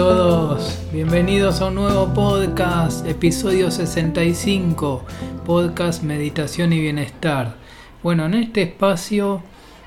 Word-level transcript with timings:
todos, 0.00 0.78
bienvenidos 0.94 1.60
a 1.60 1.66
un 1.66 1.74
nuevo 1.74 2.14
podcast, 2.14 3.06
episodio 3.06 3.70
65, 3.70 5.04
podcast 5.44 6.02
Meditación 6.02 6.72
y 6.72 6.80
Bienestar. 6.80 7.56
Bueno, 8.02 8.24
en 8.24 8.32
este 8.32 8.62
espacio 8.62 9.42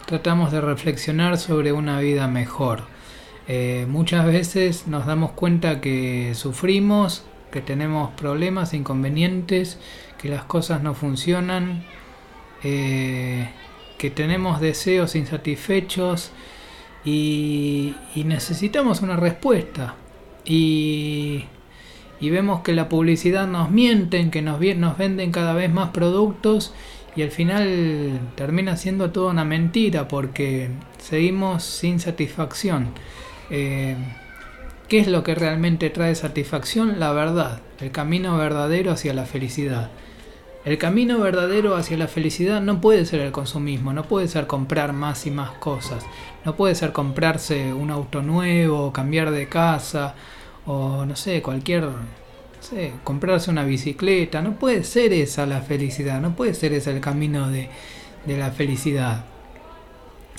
tratamos 0.06 0.52
de 0.52 0.62
reflexionar 0.62 1.40
sobre 1.40 1.72
una 1.72 2.00
vida 2.00 2.28
mejor. 2.28 2.84
Eh, 3.48 3.88
muchas 3.90 4.28
veces 4.28 4.86
nos 4.86 5.08
damos 5.08 5.32
cuenta 5.32 5.82
que 5.82 6.34
sufrimos, 6.36 7.26
que 7.52 7.62
tenemos 7.62 8.12
problemas, 8.12 8.76
inconvenientes, 8.76 9.80
que 10.22 10.30
las 10.30 10.44
cosas 10.44 10.84
no 10.84 10.94
funcionan, 10.94 11.86
eh, 12.64 13.50
que 13.98 14.12
tenemos 14.12 14.62
deseos 14.62 15.16
insatisfechos 15.16 16.32
y, 17.04 17.96
necesitamos 18.16 19.02
una 19.02 19.16
respuesta. 19.16 19.96
Y, 20.46 21.46
vemos 22.22 22.62
que 22.62 22.74
la 22.74 22.90
publicidad 22.90 23.48
nos 23.48 23.70
mienten, 23.70 24.32
que 24.32 24.42
nos, 24.42 24.60
nos 24.60 24.98
venden 24.98 25.32
cada 25.32 25.54
vez 25.54 25.72
más 25.72 25.90
productos 25.90 26.74
y 27.16 27.22
al 27.22 27.32
final 27.32 28.20
termina 28.36 28.78
siendo 28.78 29.12
toda 29.12 29.32
una 29.32 29.46
mentira 29.46 30.08
porque 30.08 30.70
seguimos 30.98 31.64
sin 31.64 32.00
satisfacción. 32.00 32.88
Eh, 33.50 33.96
¿Qué 34.88 35.00
es 35.00 35.08
lo 35.08 35.24
que 35.24 35.36
realmente 35.36 35.90
trae 35.90 36.16
satisfacción? 36.16 37.00
La 37.00 37.12
verdad, 37.12 37.62
el 37.80 37.92
camino 37.92 38.38
verdadero 38.38 38.92
hacia 38.92 39.14
la 39.14 39.26
felicidad. 39.26 39.90
El 40.66 40.78
camino 40.78 41.20
verdadero 41.20 41.76
hacia 41.76 41.98
la 41.98 42.08
felicidad 42.08 42.62
no 42.62 42.80
puede 42.80 43.06
ser 43.06 43.20
el 43.20 43.32
consumismo, 43.34 43.92
no 43.92 44.04
puede 44.04 44.30
ser 44.30 44.48
comprar 44.48 44.94
más 44.94 45.26
y 45.26 45.32
más 45.32 45.52
cosas, 45.52 46.06
no 46.46 46.56
puede 46.56 46.74
ser 46.76 46.94
comprarse 46.94 47.74
un 47.74 47.92
auto 47.92 48.22
nuevo, 48.22 48.94
cambiar 48.94 49.32
de 49.32 49.50
casa 49.50 50.16
o 50.66 51.06
no 51.06 51.16
sé, 51.16 51.42
cualquier, 51.42 51.84
no 51.84 51.94
sé, 52.62 52.94
comprarse 53.04 53.52
una 53.52 53.64
bicicleta, 53.64 54.42
no 54.42 54.54
puede 54.54 54.84
ser 54.84 55.14
esa 55.14 55.46
la 55.46 55.62
felicidad, 55.62 56.22
no 56.22 56.36
puede 56.36 56.54
ser 56.54 56.74
ese 56.74 56.92
el 56.92 57.02
camino 57.02 57.50
de, 57.50 57.70
la 58.28 58.52
felicidad. 58.52 59.26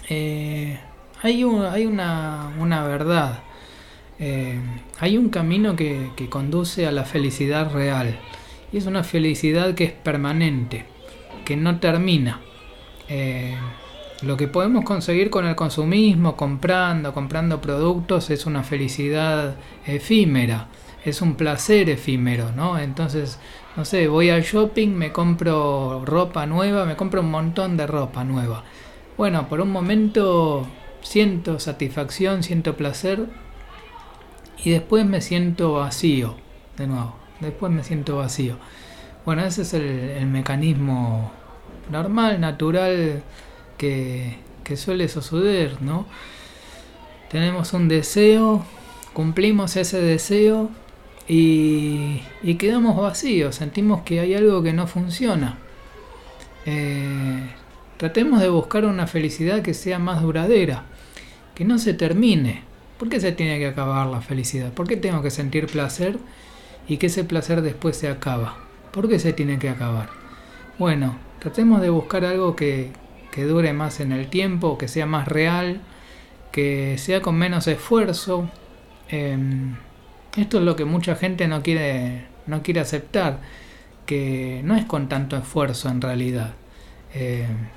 Eh, 0.08 0.78
hay, 1.22 1.42
hay 1.42 1.86
una, 1.86 2.84
verdad, 2.86 3.40
eh, 4.18 4.58
hay 5.00 5.16
un 5.18 5.28
camino 5.28 5.76
que, 5.76 6.10
que 6.16 6.28
conduce 6.28 6.86
a 6.86 6.92
la 6.92 7.04
felicidad 7.04 7.72
real. 7.72 8.18
Y 8.72 8.78
es 8.78 8.86
una 8.86 9.04
felicidad 9.04 9.74
que 9.74 9.84
es 9.84 9.92
permanente, 9.92 10.84
que 11.44 11.56
no 11.56 11.78
termina. 11.78 12.40
Eh, 13.08 13.54
lo 14.24 14.36
que 14.36 14.48
podemos 14.48 14.84
conseguir 14.84 15.30
con 15.30 15.46
el 15.46 15.54
consumismo, 15.54 16.36
comprando, 16.36 17.12
comprando 17.12 17.60
productos, 17.60 18.30
es 18.30 18.46
una 18.46 18.62
felicidad 18.62 19.56
efímera, 19.86 20.68
es 21.04 21.22
un 21.22 21.34
placer 21.34 21.90
efímero, 21.90 22.52
¿no? 22.52 22.78
Entonces, 22.78 23.38
no 23.76 23.84
sé, 23.84 24.08
voy 24.08 24.30
al 24.30 24.42
shopping, 24.42 24.88
me 24.88 25.12
compro 25.12 26.04
ropa 26.04 26.46
nueva, 26.46 26.84
me 26.84 26.96
compro 26.96 27.20
un 27.20 27.30
montón 27.30 27.76
de 27.76 27.86
ropa 27.86 28.24
nueva. 28.24 28.64
Bueno, 29.16 29.48
por 29.48 29.60
un 29.60 29.70
momento 29.70 30.66
siento 31.02 31.58
satisfacción, 31.58 32.42
siento 32.42 32.76
placer 32.76 33.26
y 34.64 34.70
después 34.70 35.04
me 35.06 35.20
siento 35.20 35.74
vacío, 35.74 36.36
de 36.76 36.86
nuevo 36.86 37.24
después 37.40 37.72
me 37.72 37.84
siento 37.84 38.16
vacío. 38.16 38.56
Bueno, 39.24 39.44
ese 39.44 39.62
es 39.62 39.74
el, 39.74 40.26
mecanismo 40.26 41.30
normal, 41.90 42.40
natural 42.40 43.22
que, 43.76 44.36
suele 44.76 45.08
suceder, 45.08 45.82
¿no? 45.82 46.06
Tenemos 47.30 47.72
un 47.72 47.88
deseo, 47.88 48.64
cumplimos 49.12 49.76
ese 49.76 50.00
deseo 50.00 50.70
y, 51.28 52.20
quedamos 52.58 52.96
vacíos, 52.96 53.56
sentimos 53.56 54.02
que 54.02 54.20
hay 54.20 54.34
algo 54.34 54.62
que 54.62 54.72
no 54.72 54.86
funciona. 54.86 55.58
Eh, 56.66 57.50
tratemos 57.96 58.40
de 58.40 58.48
buscar 58.48 58.84
una 58.84 59.06
felicidad 59.06 59.62
que 59.62 59.74
sea 59.74 59.98
más 59.98 60.22
duradera, 60.22 60.84
que 61.54 61.64
no 61.64 61.78
se 61.78 61.94
termine. 61.94 62.62
¿Por 62.98 63.08
qué 63.08 63.20
se 63.20 63.32
tiene 63.32 63.58
que 63.58 63.66
acabar 63.66 64.06
la 64.06 64.20
felicidad? 64.20 64.72
¿Por 64.72 64.86
qué 64.86 64.96
tengo 64.96 65.20
que 65.22 65.30
sentir 65.30 65.66
placer 65.66 66.18
y 66.88 66.98
que 66.98 67.06
ese 67.06 67.24
placer 67.24 67.62
después 67.62 67.96
se 67.96 68.08
acaba. 68.08 68.56
¿Por 68.92 69.08
qué 69.08 69.18
se 69.18 69.32
tiene 69.32 69.58
que 69.58 69.68
acabar? 69.68 70.08
Bueno, 70.78 71.16
tratemos 71.40 71.80
de 71.80 71.90
buscar 71.90 72.24
algo 72.24 72.56
que, 72.56 72.90
dure 73.42 73.72
más 73.72 73.98
en 73.98 74.12
el 74.12 74.28
tiempo, 74.28 74.78
que 74.78 74.86
sea 74.86 75.06
más 75.06 75.26
real, 75.26 75.80
que 76.52 76.96
sea 76.98 77.20
con 77.20 77.34
menos 77.36 77.66
esfuerzo. 77.66 78.48
Em, 79.08 79.74
esto 80.36 80.58
es 80.58 80.64
lo 80.64 80.76
que 80.76 80.84
mucha 80.84 81.16
gente 81.16 81.48
no 81.48 81.62
quiere, 81.62 82.26
no 82.46 82.62
quiere 82.62 82.80
aceptar, 82.80 83.40
que 84.06 84.62
no 84.64 84.76
es 84.76 84.84
con 84.84 85.08
tanto 85.08 85.36
esfuerzo 85.36 85.88
en 85.88 86.00
realidad. 86.00 86.54
Em, 87.12 87.68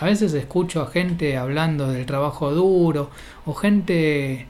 a 0.00 0.06
veces 0.06 0.32
escucho 0.34 0.82
a 0.82 0.86
gente 0.90 1.36
hablando 1.36 1.88
del 1.92 2.06
trabajo 2.06 2.50
duro 2.52 3.10
o 3.46 3.54
gente 3.54 4.46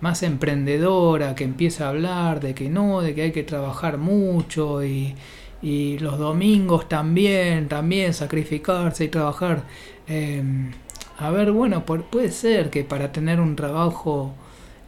más 0.00 0.22
emprendedora 0.22 1.34
que 1.34 1.44
empieza 1.44 1.86
a 1.86 1.90
hablar 1.90 2.40
de 2.40 2.54
que 2.54 2.68
no, 2.68 3.00
de 3.00 3.14
que 3.14 3.22
hay 3.22 3.32
que 3.32 3.42
trabajar 3.42 3.98
mucho 3.98 4.84
y, 4.84 5.14
los 5.62 6.18
domingos 6.18 6.88
también, 6.88 7.68
también 7.68 8.14
sacrificarse 8.14 9.04
y 9.04 9.08
trabajar. 9.08 9.64
Em, 10.06 10.72
a 11.18 11.30
ver, 11.30 11.52
bueno, 11.52 11.84
puede 11.84 12.30
ser 12.32 12.70
que 12.70 12.84
para 12.84 13.12
tener 13.12 13.40
un 13.40 13.56
trabajo 13.56 14.34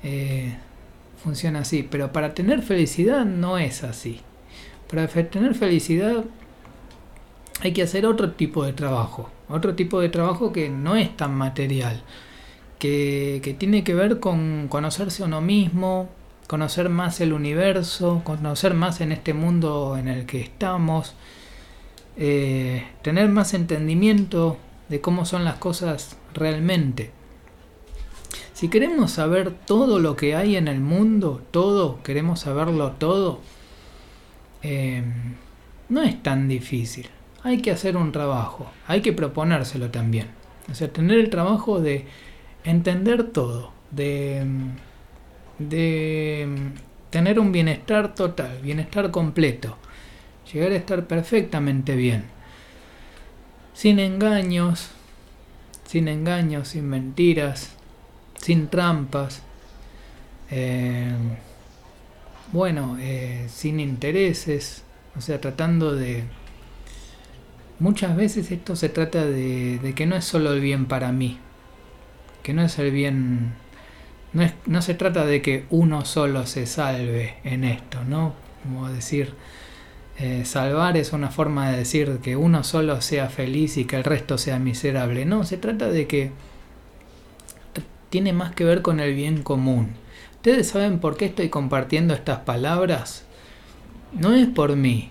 eh, 0.02 0.56
funcione 1.22 1.58
así, 1.58 1.86
pero 1.88 2.12
para 2.12 2.34
tener 2.34 2.62
felicidad 2.62 3.24
no 3.24 3.58
es 3.58 3.84
así. 3.84 4.20
Para 4.90 5.06
tener 5.08 5.54
felicidad 5.54 6.24
hay 7.62 7.72
que 7.72 7.82
hacer 7.82 8.06
otro 8.06 8.32
tipo 8.32 8.64
de 8.64 8.72
trabajo, 8.72 9.30
otro 9.48 9.74
tipo 9.74 10.00
de 10.00 10.08
trabajo 10.08 10.52
que 10.52 10.68
no 10.68 10.96
es 10.96 11.16
tan 11.16 11.34
material 11.34 12.02
que, 12.82 13.56
tiene 13.58 13.84
que 13.84 13.94
ver 13.94 14.18
con 14.18 14.66
conocerse 14.68 15.22
a 15.22 15.26
uno 15.26 15.40
mismo, 15.40 16.08
conocer 16.52 16.90
más 16.90 17.22
el 17.22 17.32
universo, 17.32 18.20
conocer 18.24 18.74
más 18.74 19.00
en 19.00 19.10
este 19.10 19.32
mundo 19.32 19.96
en 19.96 20.06
el 20.06 20.26
que 20.26 20.42
estamos, 20.42 21.14
eh, 22.18 22.86
tener 23.00 23.30
más 23.30 23.54
entendimiento 23.54 24.58
de 24.90 25.00
cómo 25.00 25.24
son 25.24 25.46
las 25.46 25.54
cosas 25.54 26.14
realmente. 26.34 27.10
Si 28.52 28.68
queremos 28.68 29.12
saber 29.12 29.50
todo 29.64 29.98
lo 29.98 30.14
que 30.14 30.36
hay 30.36 30.56
en 30.56 30.68
el 30.68 30.80
mundo, 30.80 31.40
todo, 31.52 32.02
queremos 32.02 32.40
saberlo 32.40 32.90
todo, 32.98 33.40
eh, 34.62 35.02
no 35.88 36.02
es 36.02 36.22
tan 36.22 36.48
difícil. 36.48 37.08
Hay 37.44 37.62
que 37.62 37.70
hacer 37.70 37.96
un 37.96 38.12
trabajo, 38.12 38.70
hay 38.86 39.00
que 39.00 39.14
proponérselo 39.14 39.90
también. 39.90 40.26
O 40.70 40.74
sea, 40.74 40.92
tener 40.92 41.18
el 41.18 41.30
trabajo 41.30 41.80
de 41.80 42.04
entender 42.62 43.30
todo, 43.30 43.72
de, 43.90 44.44
de 45.68 46.48
tener 47.10 47.38
un 47.38 47.52
bienestar 47.52 48.14
total, 48.14 48.60
bienestar 48.62 49.10
completo, 49.10 49.76
llegar 50.52 50.72
a 50.72 50.76
estar 50.76 51.06
perfectamente 51.06 51.96
bien, 51.96 52.24
sin 53.74 53.98
engaños, 53.98 54.90
sin 55.86 56.08
engaños, 56.08 56.68
sin 56.68 56.88
mentiras, 56.88 57.70
sin 58.40 58.68
trampas, 58.68 59.42
eh, 60.50 61.12
bueno, 62.52 62.96
eh, 63.00 63.46
sin 63.48 63.80
intereses, 63.80 64.84
o 65.16 65.20
sea, 65.20 65.40
tratando 65.40 65.94
de... 65.94 66.24
Muchas 67.78 68.14
veces 68.14 68.50
esto 68.50 68.76
se 68.76 68.88
trata 68.88 69.26
de, 69.26 69.78
de 69.78 69.94
que 69.94 70.06
no 70.06 70.14
es 70.14 70.24
solo 70.24 70.52
el 70.52 70.60
bien 70.60 70.86
para 70.86 71.12
mí, 71.12 71.38
que 72.42 72.52
no 72.52 72.62
es 72.62 72.78
el 72.78 72.90
bien, 72.90 73.52
no, 74.32 74.42
es, 74.42 74.54
no 74.66 74.82
se 74.82 74.94
trata 74.94 75.26
de 75.26 75.42
que 75.42 75.64
uno 75.70 76.04
solo 76.04 76.46
se 76.46 76.66
salve 76.66 77.36
en 77.44 77.64
esto, 77.64 77.98
¿no? 78.08 78.34
Como 78.62 78.88
decir, 78.88 79.34
eh, 80.18 80.44
salvar 80.44 80.96
es 80.96 81.12
una 81.12 81.30
forma 81.30 81.70
de 81.70 81.78
decir 81.78 82.18
que 82.22 82.36
uno 82.36 82.64
solo 82.64 83.00
sea 83.00 83.28
feliz 83.28 83.76
y 83.76 83.84
que 83.84 83.96
el 83.96 84.04
resto 84.04 84.38
sea 84.38 84.58
miserable. 84.58 85.24
No, 85.24 85.44
se 85.44 85.56
trata 85.56 85.88
de 85.88 86.06
que 86.06 86.30
tiene 88.10 88.32
más 88.32 88.54
que 88.54 88.64
ver 88.64 88.82
con 88.82 89.00
el 89.00 89.14
bien 89.14 89.42
común. 89.42 89.94
¿Ustedes 90.36 90.68
saben 90.68 90.98
por 90.98 91.16
qué 91.16 91.26
estoy 91.26 91.48
compartiendo 91.48 92.14
estas 92.14 92.40
palabras? 92.40 93.24
No 94.12 94.34
es 94.34 94.46
por 94.48 94.76
mí, 94.76 95.10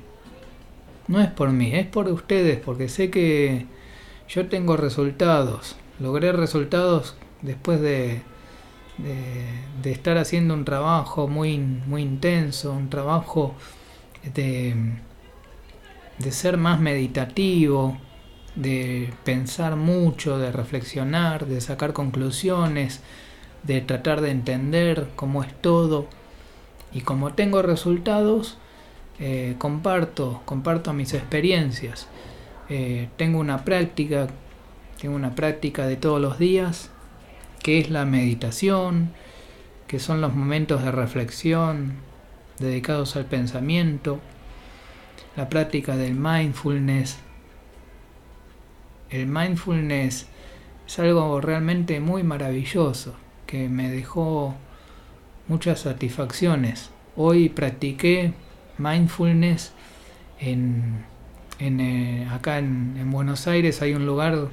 no 1.07 1.19
es 1.19 1.29
por 1.29 1.49
mí, 1.49 1.73
es 1.73 1.87
por 1.87 2.07
ustedes, 2.07 2.59
porque 2.59 2.89
sé 2.89 3.09
que 3.09 3.65
yo 4.29 4.47
tengo 4.47 4.77
resultados, 4.77 5.75
logré 5.99 6.31
resultados 6.31 7.15
después 7.41 7.81
de, 7.81 8.21
de, 9.03 9.91
estar 9.91 10.17
haciendo 10.17 10.53
un 10.53 10.65
trabajo 10.65 11.27
muy, 11.27 11.57
muy 11.57 12.01
intenso, 12.01 12.71
un 12.71 12.89
trabajo 12.89 13.55
de, 14.33 14.75
de 16.19 16.31
ser 16.31 16.57
más 16.57 16.79
meditativo, 16.79 17.97
de 18.55 19.13
pensar 19.23 19.75
mucho, 19.75 20.37
de 20.37 20.51
reflexionar, 20.51 21.45
de 21.45 21.61
sacar 21.61 21.93
conclusiones, 21.93 23.01
de 23.63 23.81
tratar 23.81 24.21
de 24.21 24.31
entender 24.31 25.09
cómo 25.15 25.43
es 25.43 25.53
todo. 25.61 26.07
Y 26.93 27.01
como 27.01 27.33
tengo 27.33 27.61
resultados, 27.61 28.57
eh, 29.19 29.55
comparto, 29.57 30.41
comparto 30.45 30.93
mis 30.93 31.13
experiencias. 31.13 32.07
Eh, 32.69 33.09
tengo 33.17 33.39
una 33.39 33.63
práctica, 33.63 34.27
tengo 34.99 35.15
una 35.15 35.35
práctica 35.35 35.85
de 35.85 35.95
todos 35.95 36.19
los 36.19 36.39
días, 36.39 36.89
que 37.63 37.79
es 37.79 37.89
la 37.89 38.05
meditación, 38.05 39.11
que 39.87 39.99
son 39.99 40.21
los 40.21 40.33
momentos 40.33 40.83
de 40.83 40.91
reflexión 40.91 41.93
dedicados 42.59 43.15
al 43.15 43.25
pensamiento, 43.25 44.19
la 45.35 45.49
práctica 45.49 45.97
del 45.97 46.15
mindfulness. 46.15 47.17
El 49.09 49.27
mindfulness 49.27 50.27
es 50.87 50.99
algo 50.99 51.41
realmente 51.41 51.99
muy 51.99 52.23
maravilloso 52.23 53.15
que 53.45 53.67
me 53.67 53.89
dejó 53.89 54.55
muchas 55.47 55.81
satisfacciones. 55.81 56.91
Hoy 57.15 57.49
practiqué 57.49 58.33
mindfulness 58.77 59.73
en, 60.39 61.03
eh, 61.59 62.27
acá 62.31 62.59
en, 62.59 63.11
Buenos 63.11 63.47
Aires 63.47 63.81
hay 63.81 63.93
un 63.93 64.05
lugar 64.05 64.49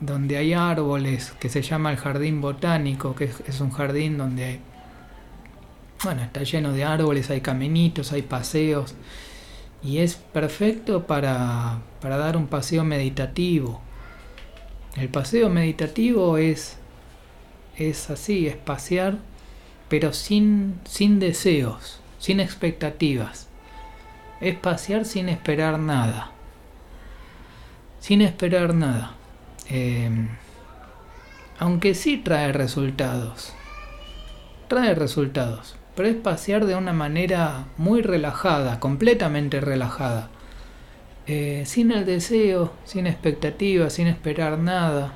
donde 0.00 0.36
hay 0.36 0.52
árboles 0.52 1.32
que 1.40 1.48
se 1.48 1.62
llama 1.62 1.90
el 1.90 1.96
jardín 1.96 2.40
botánico, 2.40 3.14
que 3.14 3.30
es, 3.46 3.60
un 3.60 3.70
jardín 3.70 4.18
donde 4.18 4.60
bueno, 6.04 6.22
está 6.22 6.42
lleno 6.42 6.72
de 6.72 6.84
árboles, 6.84 7.30
hay 7.30 7.40
caminitos, 7.40 8.12
hay 8.12 8.22
paseos 8.22 8.94
y 9.82 9.98
es 9.98 10.16
perfecto 10.16 11.06
para, 11.06 11.78
para 12.00 12.16
dar 12.16 12.36
un 12.36 12.46
paseo 12.46 12.84
meditativo. 12.84 13.80
El 14.96 15.08
paseo 15.08 15.48
meditativo 15.48 16.36
es, 16.36 16.76
es 17.76 18.10
así, 18.10 18.46
es 18.46 18.56
pasear, 18.56 19.18
pero 19.88 20.12
sin, 20.12 20.80
sin 20.84 21.18
deseos, 21.18 22.00
sin 22.18 22.40
expectativas. 22.40 23.48
Es 24.40 24.56
pasear 24.56 25.04
sin 25.04 25.28
esperar 25.28 25.78
nada. 25.78 26.32
Sin 28.00 28.22
esperar 28.22 28.74
nada. 28.74 29.16
Em, 29.68 30.28
aunque 31.58 31.94
sí 31.94 32.18
trae 32.18 32.52
resultados. 32.52 33.52
Trae 34.68 34.94
resultados. 34.94 35.76
Pero 35.94 36.08
es 36.08 36.16
pasear 36.16 36.66
de 36.66 36.74
una 36.74 36.92
manera 36.92 37.66
muy 37.76 38.02
relajada, 38.02 38.80
completamente 38.80 39.60
relajada. 39.60 40.30
Eh, 41.26 41.64
sin 41.66 41.92
el 41.92 42.04
deseo, 42.04 42.72
sin 42.84 43.06
expectativas, 43.06 43.92
sin 43.92 44.06
esperar 44.06 44.58
nada. 44.58 45.12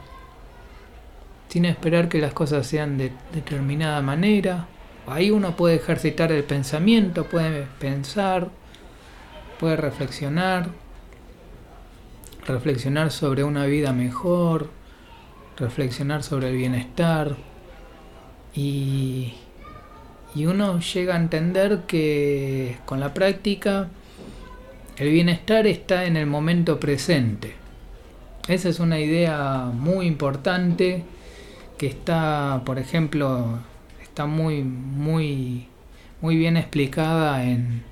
Sin 1.49 1.65
esperar 1.65 2.09
que 2.09 2.21
las 2.21 2.35
cosas 2.35 2.67
sean 2.67 2.99
de 2.99 3.13
determinada 3.33 4.03
manera 4.03 4.69
Ahí 5.07 5.31
uno 5.31 5.57
puede 5.57 5.77
ejercitar 5.77 6.33
el 6.33 6.43
pensamiento, 6.43 7.27
puede 7.27 7.67
pensar, 7.79 8.49
puede 9.61 9.77
reflexionar, 9.77 10.71
reflexionar 12.47 13.11
sobre 13.11 13.45
una 13.45 13.67
vida 13.67 13.93
mejor, 13.93 14.71
reflexionar 15.57 16.23
sobre 16.23 16.51
el 16.51 16.57
bienestar 16.57 17.37
y, 18.55 19.35
y 20.35 20.47
uno 20.47 20.81
llega 20.81 21.15
a 21.15 21.19
entender 21.19 21.83
que 21.87 22.79
con 22.85 23.01
la 23.01 23.15
práctica 23.15 23.89
el 24.97 25.11
bienestar 25.11 25.67
está 25.67 26.05
en 26.05 26.17
el 26.17 26.27
momento 26.27 26.81
presente. 26.81 27.55
Esa 28.49 28.69
es 28.69 28.81
una 28.81 29.01
idea 29.01 29.71
muy 29.75 30.07
importante 30.07 31.05
que 31.77 31.87
está, 31.87 32.63
por 32.65 32.79
ejemplo, 32.79 33.59
está 34.03 34.27
muy, 34.27 34.63
muy, 34.63 35.67
muy 36.21 36.37
bien 36.37 36.57
explicada 36.57 37.45
en, 37.45 37.83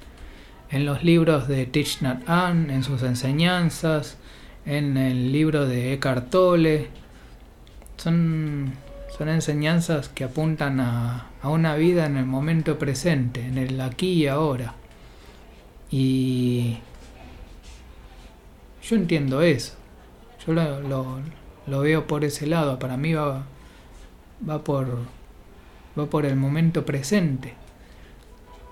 en 0.71 0.87
los 0.87 1.05
libros 1.05 1.49
de 1.49 1.67
Thich 1.67 1.99
Hanh, 2.27 2.71
en 2.71 2.83
sus 2.83 3.03
enseñanzas, 3.03 4.17
en 4.67 4.97
el 4.97 5.33
libro 5.33 5.67
de 5.67 5.93
Eckhart 5.93 6.31
Tolle. 6.31 6.89
Son, 7.97 8.73
son 9.17 9.29
enseñanzas 9.29 10.09
que 10.09 10.25
apuntan 10.25 10.81
a, 10.81 11.31
a 11.43 11.49
una 11.49 11.77
vida 11.77 12.07
en 12.07 12.17
el 12.17 12.27
momento 12.27 12.79
presente, 12.79 13.47
en 13.47 13.59
el 13.59 13.81
aquí 13.81 14.13
y 14.13 14.27
ahora. 14.27 14.75
Y 15.91 16.79
yo 18.83 18.97
entiendo 18.97 19.43
eso. 19.43 19.75
Yo 20.47 20.53
lo, 20.53 20.81
lo, 21.67 21.81
veo 21.81 22.07
por 22.07 22.25
ese 22.25 22.47
lado. 22.47 22.79
Para 22.79 22.97
mí 22.97 23.15
va, 23.15 23.45
va 24.49 24.63
por, 24.63 24.99
va 25.99 26.07
por 26.07 26.27
el 26.27 26.37
momento 26.37 26.85
presente. 26.85 27.55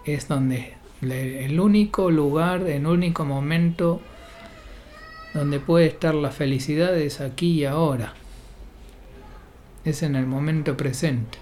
Es 0.05 0.29
donde 0.29 0.75
el 1.01 1.59
único 1.61 2.11
lugar, 2.11 2.63
el 2.63 2.87
único 2.87 3.25
momento 3.25 4.03
donde 5.35 5.61
puede 5.61 5.87
estar 5.87 6.15
la 6.15 6.31
felicidad 6.31 6.97
es 6.97 7.21
aquí 7.21 7.61
y 7.61 7.65
ahora. 7.65 8.15
Es 9.85 10.03
en 10.03 10.15
el 10.15 10.27
momento 10.27 10.77
presente. 10.77 11.39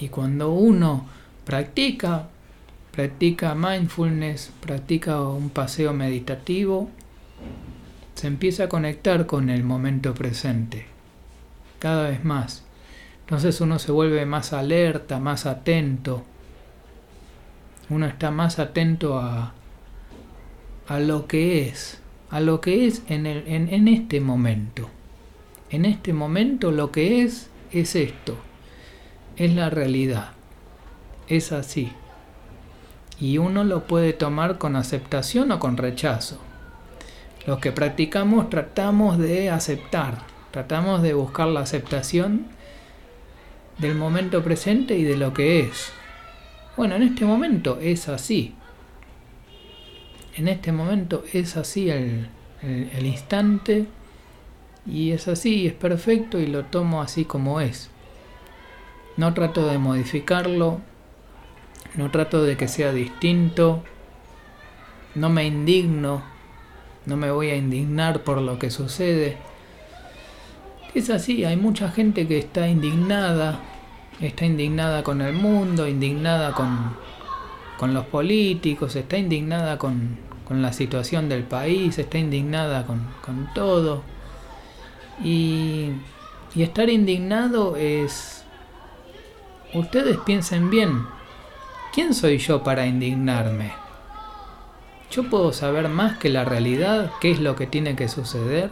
Y 0.00 0.08
cuando 0.08 0.52
uno 0.52 1.06
practica, 1.44 2.28
practica 2.92 3.54
mindfulness, 3.54 4.52
practica 4.60 5.22
un 5.22 5.50
paseo 5.50 5.92
meditativo, 5.92 6.90
se 8.14 8.26
empieza 8.26 8.64
a 8.64 8.68
conectar 8.68 9.26
con 9.26 9.48
el 9.48 9.64
momento 9.64 10.14
presente, 10.14 10.86
cada 11.78 12.10
vez 12.10 12.24
más. 12.24 12.64
Entonces 13.20 13.60
uno 13.60 13.78
se 13.78 13.92
vuelve 13.92 14.24
más 14.26 14.52
alerta, 14.52 15.18
más 15.20 15.46
atento. 15.46 16.24
Uno 17.90 18.06
está 18.06 18.30
más 18.30 18.58
atento 18.58 19.18
a, 19.18 19.54
a 20.88 20.98
lo 21.00 21.26
que 21.26 21.68
es, 21.68 22.00
a 22.30 22.40
lo 22.40 22.60
que 22.60 22.86
es 22.86 23.02
en, 23.08 23.26
el, 23.26 23.46
en, 23.46 23.72
en 23.72 23.88
este 23.88 24.20
momento. 24.20 24.88
En 25.70 25.84
este 25.84 26.12
momento 26.12 26.70
lo 26.70 26.90
que 26.90 27.22
es 27.22 27.50
es 27.72 27.94
esto, 27.94 28.36
es 29.36 29.54
la 29.54 29.68
realidad, 29.68 30.32
es 31.28 31.52
así. 31.52 31.92
Y 33.20 33.36
uno 33.38 33.64
lo 33.64 33.84
puede 33.84 34.14
tomar 34.14 34.58
con 34.58 34.76
aceptación 34.76 35.52
o 35.52 35.58
con 35.58 35.76
rechazo. 35.76 36.38
Los 37.46 37.58
que 37.58 37.72
practicamos 37.72 38.48
tratamos 38.48 39.18
de 39.18 39.50
aceptar, 39.50 40.22
tratamos 40.50 41.02
de 41.02 41.14
buscar 41.14 41.48
la 41.48 41.60
aceptación 41.60 42.46
del 43.78 43.94
momento 43.94 44.42
presente 44.42 44.96
y 44.96 45.04
de 45.04 45.16
lo 45.16 45.34
que 45.34 45.60
es. 45.60 45.92
Bueno, 46.76 46.94
en 46.94 47.02
este 47.02 47.24
momento 47.24 47.78
es 47.80 48.08
así. 48.08 48.54
En 50.38 50.46
este 50.46 50.70
momento 50.70 51.24
es 51.32 51.56
así 51.56 51.90
el, 51.90 52.28
el, 52.62 53.06
instante 53.06 53.86
y 54.86 55.10
es 55.10 55.26
así, 55.26 55.66
es 55.66 55.72
perfecto 55.72 56.38
y 56.38 56.46
lo 56.46 56.64
tomo 56.64 57.02
así 57.02 57.24
como 57.24 57.60
es. 57.60 57.90
No 59.16 59.34
trato 59.34 59.66
de 59.66 59.78
modificarlo, 59.78 60.80
no 61.96 62.12
trato 62.12 62.44
de 62.44 62.56
que 62.56 62.68
sea 62.68 62.92
distinto, 62.92 63.82
no 65.16 65.28
me 65.28 65.44
indigno, 65.44 66.22
no 67.04 67.16
me 67.16 67.32
voy 67.32 67.50
a 67.50 67.56
indignar 67.56 68.22
por 68.22 68.40
lo 68.40 68.60
que 68.60 68.70
sucede. 68.70 69.38
Es 70.94 71.10
así, 71.10 71.44
hay 71.44 71.56
mucha 71.56 71.90
gente 71.90 72.28
que 72.28 72.38
está 72.38 72.68
indignada, 72.68 73.58
está 74.20 74.46
indignada 74.46 75.02
con 75.02 75.20
el 75.20 75.32
mundo, 75.32 75.88
indignada 75.88 76.52
con, 76.52 76.94
con 77.76 77.92
los 77.92 78.06
políticos, 78.06 78.94
está 78.94 79.18
indignada 79.18 79.78
con, 79.78 80.27
con, 80.48 80.62
la 80.62 80.72
situación 80.72 81.28
del 81.28 81.44
país, 81.44 81.98
está 81.98 82.18
indignada 82.18 82.86
con, 82.86 83.06
con 83.24 83.52
todo. 83.54 84.02
Y, 85.22 85.90
y 86.54 86.62
estar 86.62 86.88
indignado 86.88 87.76
es... 87.76 88.44
Ustedes 89.74 90.16
piensen 90.24 90.70
bien, 90.70 91.04
¿quién 91.92 92.14
soy 92.14 92.38
yo 92.38 92.62
para 92.62 92.86
indignarme? 92.86 93.72
¿Yo 95.10 95.28
puedo 95.28 95.52
saber 95.52 95.88
más 95.88 96.18
que 96.18 96.28
la 96.28 96.44
realidad 96.44 97.12
qué 97.20 97.30
es 97.30 97.40
lo 97.40 97.54
que 97.56 97.66
tiene 97.66 97.96
que 97.96 98.08
suceder? 98.08 98.70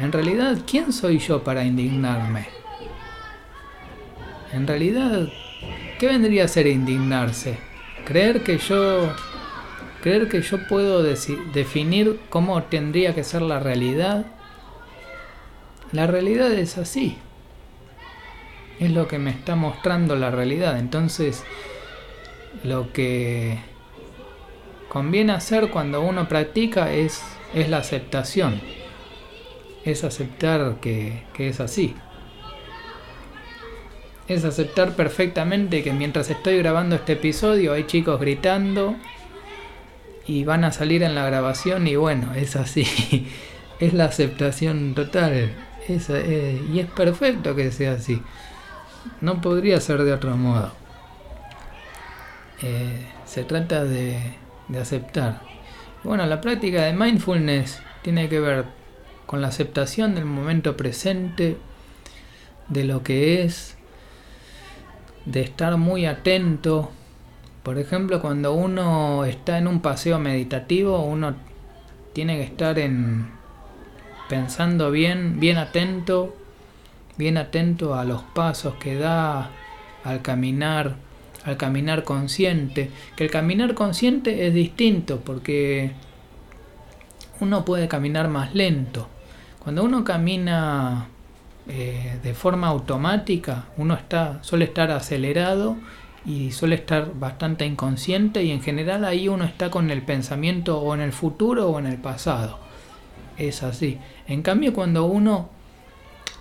En 0.00 0.12
realidad, 0.12 0.58
¿quién 0.66 0.92
soy 0.92 1.18
yo 1.18 1.44
para 1.44 1.64
indignarme? 1.64 2.48
En 4.52 4.66
realidad, 4.66 5.28
¿qué 5.98 6.06
vendría 6.06 6.44
a 6.44 6.48
ser 6.48 6.66
indignarse? 6.66 7.58
Creer 8.04 8.42
que 8.42 8.58
yo 8.58 9.14
creer 10.00 10.28
que 10.28 10.42
yo 10.42 10.66
puedo 10.68 11.02
definir 11.02 12.20
cómo 12.30 12.62
tendría 12.64 13.14
que 13.14 13.24
ser 13.24 13.42
la 13.42 13.60
realidad. 13.60 14.26
La 15.92 16.06
realidad 16.06 16.52
es 16.52 16.78
así. 16.78 17.18
Es 18.78 18.90
lo 18.90 19.08
que 19.08 19.18
me 19.18 19.30
está 19.30 19.56
mostrando 19.56 20.16
la 20.16 20.30
realidad. 20.30 20.78
Entonces, 20.78 21.44
lo 22.64 22.92
que 22.92 23.58
conviene 24.88 25.32
hacer 25.32 25.70
cuando 25.70 26.00
uno 26.00 26.28
practica 26.28 26.92
es, 26.92 27.22
es 27.54 27.68
la 27.68 27.78
aceptación 27.78 28.60
es 29.84 30.04
aceptar 30.04 30.76
que, 30.80 31.22
es 31.38 31.60
así. 31.60 31.94
es 34.28 34.44
aceptar 34.44 34.94
perfectamente 34.94 35.82
que 35.82 35.92
mientras 35.92 36.30
estoy 36.30 36.58
grabando 36.58 36.96
este 36.96 37.14
episodio 37.14 37.72
hay 37.72 37.84
chicos 37.84 38.20
gritando 38.20 38.96
y 40.30 40.44
van 40.44 40.62
a 40.62 40.70
salir 40.70 41.02
en 41.02 41.16
la 41.16 41.26
grabación 41.26 41.88
y 41.88 41.96
bueno, 41.96 42.34
es 42.34 42.54
así. 42.54 42.86
es 43.80 43.94
la 43.94 44.04
aceptación 44.04 44.94
total. 44.94 45.50
Eh, 45.88 46.62
y 46.72 46.78
es 46.78 46.86
perfecto 46.86 47.56
que 47.56 47.72
sea 47.72 47.94
así. 47.94 48.22
No 49.20 49.40
podría 49.40 49.80
ser 49.80 50.04
de 50.04 50.12
otro 50.12 50.36
modo. 50.36 50.72
Eh, 52.62 53.06
se 53.24 53.42
trata 53.42 53.84
de, 53.84 54.20
de 54.68 54.78
aceptar. 54.78 55.40
Bueno, 56.04 56.24
la 56.26 56.40
práctica 56.40 56.84
de 56.84 56.92
mindfulness 56.92 57.82
tiene 58.02 58.28
que 58.28 58.38
ver 58.38 58.66
con 59.26 59.42
la 59.42 59.48
aceptación 59.48 60.14
del 60.14 60.26
momento 60.26 60.76
presente, 60.76 61.56
de 62.68 62.84
lo 62.84 63.02
que 63.02 63.42
es, 63.42 63.76
de 65.24 65.40
estar 65.40 65.76
muy 65.76 66.06
atento. 66.06 66.92
Por 67.62 67.78
ejemplo, 67.78 68.20
cuando 68.20 68.54
uno 68.54 69.24
está 69.24 69.58
en 69.58 69.66
un 69.66 69.80
paseo 69.80 70.18
meditativo, 70.18 71.02
uno 71.02 71.34
tiene 72.14 72.36
que 72.36 72.44
estar 72.44 72.78
en 72.78 73.28
pensando 74.28 74.90
bien, 74.90 75.40
bien 75.40 75.58
atento, 75.58 76.34
bien 77.16 77.36
atento 77.36 77.94
a 77.94 78.04
los 78.04 78.22
pasos 78.22 78.74
que 78.76 78.94
da 78.94 79.50
al 80.04 80.22
caminar, 80.22 80.96
al 81.44 81.56
caminar 81.56 82.04
consciente, 82.04 82.90
que 83.16 83.24
el 83.24 83.30
caminar 83.30 83.74
consciente 83.74 84.46
es 84.46 84.54
distinto 84.54 85.20
porque 85.20 85.92
uno 87.40 87.64
puede 87.64 87.88
caminar 87.88 88.28
más 88.28 88.54
lento. 88.54 89.08
Cuando 89.58 89.84
uno 89.84 90.04
camina 90.04 91.08
eh, 91.68 92.18
de 92.22 92.34
forma 92.34 92.68
automática, 92.68 93.66
uno 93.76 93.94
está, 93.94 94.42
suele 94.42 94.64
estar 94.64 94.90
acelerado 94.90 95.76
y 96.24 96.50
suele 96.52 96.74
estar 96.74 97.18
bastante 97.18 97.64
inconsciente 97.64 98.42
y 98.42 98.50
en 98.50 98.62
general 98.62 99.04
ahí 99.04 99.28
uno 99.28 99.44
está 99.44 99.70
con 99.70 99.90
el 99.90 100.02
pensamiento 100.02 100.78
o 100.80 100.94
en 100.94 101.00
el 101.00 101.12
futuro 101.12 101.68
o 101.68 101.78
en 101.78 101.86
el 101.86 101.96
pasado. 101.96 102.58
Es 103.38 103.62
así. 103.62 103.98
En 104.26 104.42
cambio 104.42 104.72
cuando 104.74 105.04
uno 105.06 105.48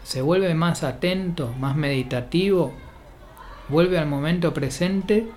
se 0.04 0.22
vuelve 0.22 0.54
más 0.54 0.84
atento, 0.84 1.54
más 1.60 1.76
meditativo, 1.76 2.74
vuelve 3.70 3.98
al 3.98 4.08
momento 4.08 4.54
presente 4.54 5.28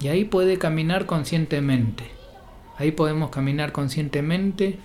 y 0.00 0.08
ahí 0.08 0.24
puede 0.24 0.58
caminar 0.58 1.06
conscientemente. 1.06 2.04
Ahí 2.78 2.92
podemos 2.92 3.30
caminar 3.30 3.72
conscientemente. 3.72 4.78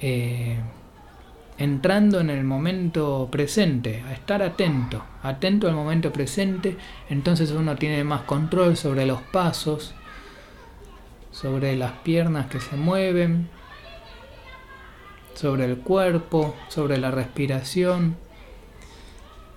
Eh, 0.00 0.58
entrando 1.58 2.20
en 2.20 2.30
el 2.30 2.44
momento 2.44 3.28
presente, 3.30 4.02
a 4.06 4.12
estar 4.12 4.42
atento, 4.42 5.04
atento 5.22 5.68
al 5.68 5.74
momento 5.74 6.12
presente, 6.12 6.76
entonces 7.10 7.50
uno 7.50 7.76
tiene 7.76 8.04
más 8.04 8.22
control 8.22 8.76
sobre 8.76 9.06
los 9.06 9.20
pasos, 9.22 9.94
sobre 11.30 11.76
las 11.76 11.92
piernas 12.00 12.46
que 12.46 12.60
se 12.60 12.76
mueven, 12.76 13.48
sobre 15.34 15.66
el 15.66 15.78
cuerpo, 15.78 16.56
sobre 16.68 16.98
la 16.98 17.10
respiración, 17.10 18.16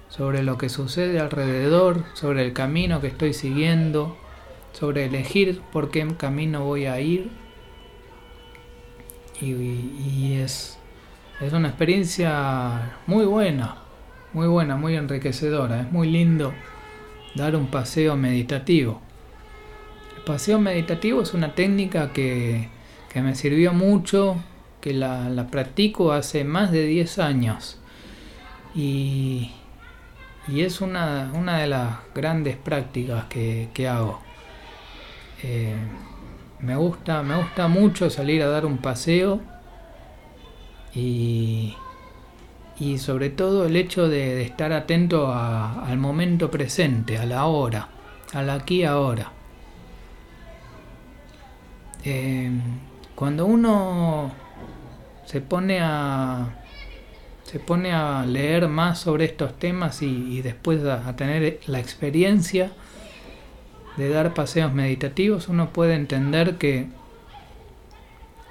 sobre 0.09 0.43
lo 0.43 0.57
que 0.57 0.69
sucede 0.69 1.19
alrededor, 1.19 2.03
sobre 2.13 2.45
el 2.45 2.53
camino 2.53 2.99
que 2.99 3.07
estoy 3.07 3.33
siguiendo, 3.33 4.17
sobre 4.73 5.05
elegir 5.05 5.61
por 5.71 5.89
qué 5.89 6.05
camino 6.17 6.65
voy 6.65 6.85
a 6.85 6.99
ir. 6.99 7.31
Y, 9.39 10.33
es 10.33 10.77
es 11.41 11.53
una 11.53 11.69
experiencia 11.69 12.97
muy 13.07 13.25
buena, 13.25 13.77
muy 14.31 14.47
buena, 14.47 14.75
muy 14.75 14.95
enriquecedora. 14.95 15.81
Es 15.81 15.91
muy 15.91 16.07
lindo 16.09 16.53
dar 17.33 17.55
un 17.55 17.67
paseo 17.67 18.15
meditativo. 18.15 19.01
El 20.17 20.23
paseo 20.23 20.59
meditativo 20.59 21.21
es 21.23 21.33
una 21.33 21.55
técnica 21.55 22.13
que, 22.13 22.69
me 23.15 23.33
sirvió 23.33 23.73
mucho, 23.73 24.37
que 24.81 24.93
la, 24.93 25.47
practico 25.49 26.11
hace 26.11 26.43
más 26.43 26.71
de 26.71 26.85
10 26.85 27.19
años. 27.19 27.79
Y, 28.75 29.51
es 30.47 30.79
una, 30.79 31.31
de 31.59 31.67
las 31.67 31.97
grandes 32.13 32.55
prácticas 32.55 33.25
que, 33.25 33.87
hago. 33.87 34.21
Eh, 35.41 35.73
me, 36.59 36.75
gusta, 36.75 37.23
me 37.23 37.35
gusta 37.35 37.67
mucho 37.67 38.11
salir 38.11 38.43
a 38.43 38.47
dar 38.47 38.67
un 38.67 38.77
paseo 38.77 39.41
y, 40.93 41.75
y 42.79 42.97
sobre 42.97 43.29
todo 43.29 43.65
el 43.65 43.75
hecho 43.75 44.09
de, 44.09 44.41
estar 44.41 44.73
atento 44.73 45.31
al 45.33 45.97
momento 45.97 46.49
presente, 46.49 47.17
a 47.17 47.25
la 47.25 47.45
hora, 47.45 47.89
al 48.33 48.49
aquí 48.49 48.83
ahora. 48.83 49.31
Eh, 52.03 52.49
cuando 53.13 53.45
uno 53.45 54.31
se 55.25 55.41
pone 55.41 55.79
a 55.79 56.57
se 57.51 57.59
pone 57.59 57.91
a 57.91 58.25
leer 58.25 58.69
más 58.69 58.99
sobre 58.99 59.25
estos 59.25 59.59
temas 59.59 60.01
y, 60.01 60.41
después 60.41 60.85
a, 60.85 61.13
tener 61.17 61.59
la 61.67 61.79
experiencia 61.79 62.71
de 63.97 64.07
dar 64.07 64.33
paseos 64.33 64.71
meditativos, 64.73 65.49
uno 65.49 65.73
puede 65.73 65.95
entender 65.95 66.55
que 66.55 66.87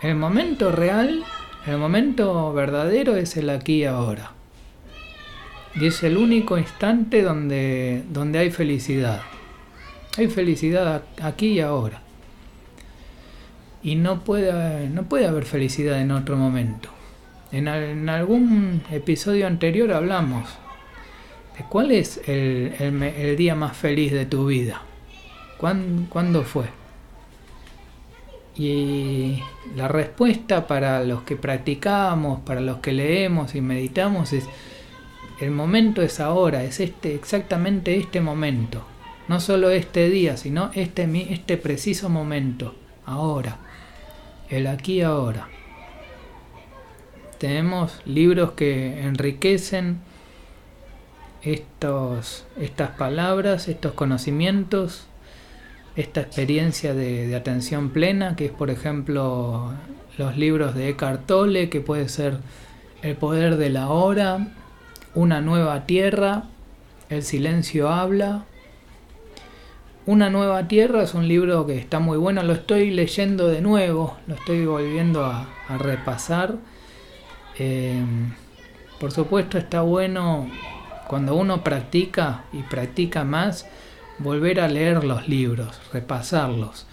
el 0.03 0.17
momento 0.17 0.71
real 0.71 1.25
el 1.67 1.79
momento 1.79 2.53
verdadero 2.53 3.17
es 3.17 3.37
el 3.37 3.51
aquí 3.51 3.83
y 3.83 3.85
ahora. 3.85 4.33
Y 5.75 5.87
es 5.87 6.03
el 6.03 6.17
único 6.17 6.59
instante 6.59 7.23
donde, 7.23 8.03
donde 8.11 8.39
hay 8.39 8.51
felicidad. 8.51 9.23
Hay 10.19 10.29
felicidad 10.29 11.03
aquí 11.23 11.53
y 11.53 11.61
ahora. 11.61 12.03
Y 13.83 13.95
no 13.95 14.25
puede, 14.25 14.89
no 14.89 15.05
puede 15.05 15.27
haber 15.27 15.45
felicidad 15.45 16.01
en 16.01 16.11
otro 16.11 16.37
momento. 16.37 16.91
En, 17.53 17.69
algún 18.09 18.83
episodio 18.93 19.47
anterior 19.47 19.93
hablamos 19.93 20.49
de 21.59 21.65
cuál 21.65 21.91
es 21.91 22.21
el, 22.29 23.37
día 23.37 23.55
más 23.55 23.77
feliz 23.77 24.13
de 24.13 24.27
tu 24.27 24.47
vida. 24.47 24.83
¿Cuándo 25.59 26.43
fue? 26.45 26.67
Y 28.61 29.43
la 29.75 29.89
respuesta 29.89 30.67
para 30.67 31.03
los 31.03 31.23
que 31.23 31.35
practicamos, 31.35 32.41
para 32.41 32.61
los 32.61 32.81
que 32.81 32.93
leemos 32.93 33.55
y 33.55 33.63
meditamos 33.63 34.35
es 34.35 34.45
el 35.41 35.51
momento 35.51 36.03
es 36.03 36.21
ahora, 36.21 36.63
es 36.63 36.79
este 36.79 37.15
exactamente 37.15 37.97
este 37.97 38.21
momento. 38.21 38.85
No 39.29 39.41
solo 39.41 39.71
este 39.71 40.11
día, 40.11 40.37
sino 40.37 40.71
este 40.75 41.09
este 41.33 41.57
preciso 41.57 42.11
momento, 42.11 42.75
ahora. 43.07 43.61
El 44.51 44.67
aquí 44.67 45.01
ahora. 45.01 45.49
Tenemos 47.39 48.03
libros 48.05 48.51
que 48.53 49.01
enriquecen 49.01 50.01
estos, 51.41 52.45
estas 52.61 52.91
palabras, 52.91 53.69
estos 53.69 53.95
conocimientos 53.95 55.07
esta 56.01 56.23
experiencia 56.23 56.95
de, 56.95 57.35
atención 57.37 57.91
plena, 57.91 58.35
que 58.35 58.47
es 58.47 58.53
por 58.53 58.71
ejemplo 58.71 59.73
los 60.19 60.37
libros 60.37 60.75
de 60.75 60.89
Eckhart 60.89 61.27
Tolle, 61.27 61.69
que 61.69 61.81
puede 61.81 62.09
ser 62.09 62.39
El 63.03 63.17
poder 63.17 63.57
de 63.57 63.71
la 63.71 63.89
hora, 63.89 64.49
Una 65.15 65.41
nueva 65.41 65.87
tierra, 65.87 66.45
El 67.09 67.23
silencio 67.23 67.91
habla. 67.91 68.45
Una 70.07 70.31
nueva 70.31 70.67
tierra 70.67 71.03
es 71.03 71.15
un 71.15 71.29
libro 71.29 71.67
que 71.67 71.77
está 71.77 71.99
muy 71.99 72.17
bueno, 72.17 72.43
lo 72.43 72.55
estoy 72.55 72.91
leyendo 72.91 73.49
de 73.49 73.61
nuevo, 73.61 74.17
lo 74.27 74.35
estoy 74.35 74.65
volviendo 74.65 75.25
a, 75.25 75.49
repasar. 75.79 76.55
Eh, 77.59 78.03
por 78.99 79.13
supuesto 79.13 79.59
está 79.59 79.83
bueno 79.83 80.51
cuando 81.07 81.35
uno 81.35 81.63
practica 81.63 82.45
y 82.53 82.63
practica 82.63 83.25
más, 83.25 83.67
volver 84.23 84.61
a 84.61 84.69
leer 84.69 85.05
los 85.05 85.29
libros, 85.29 85.81
repasarlos. 85.93 86.87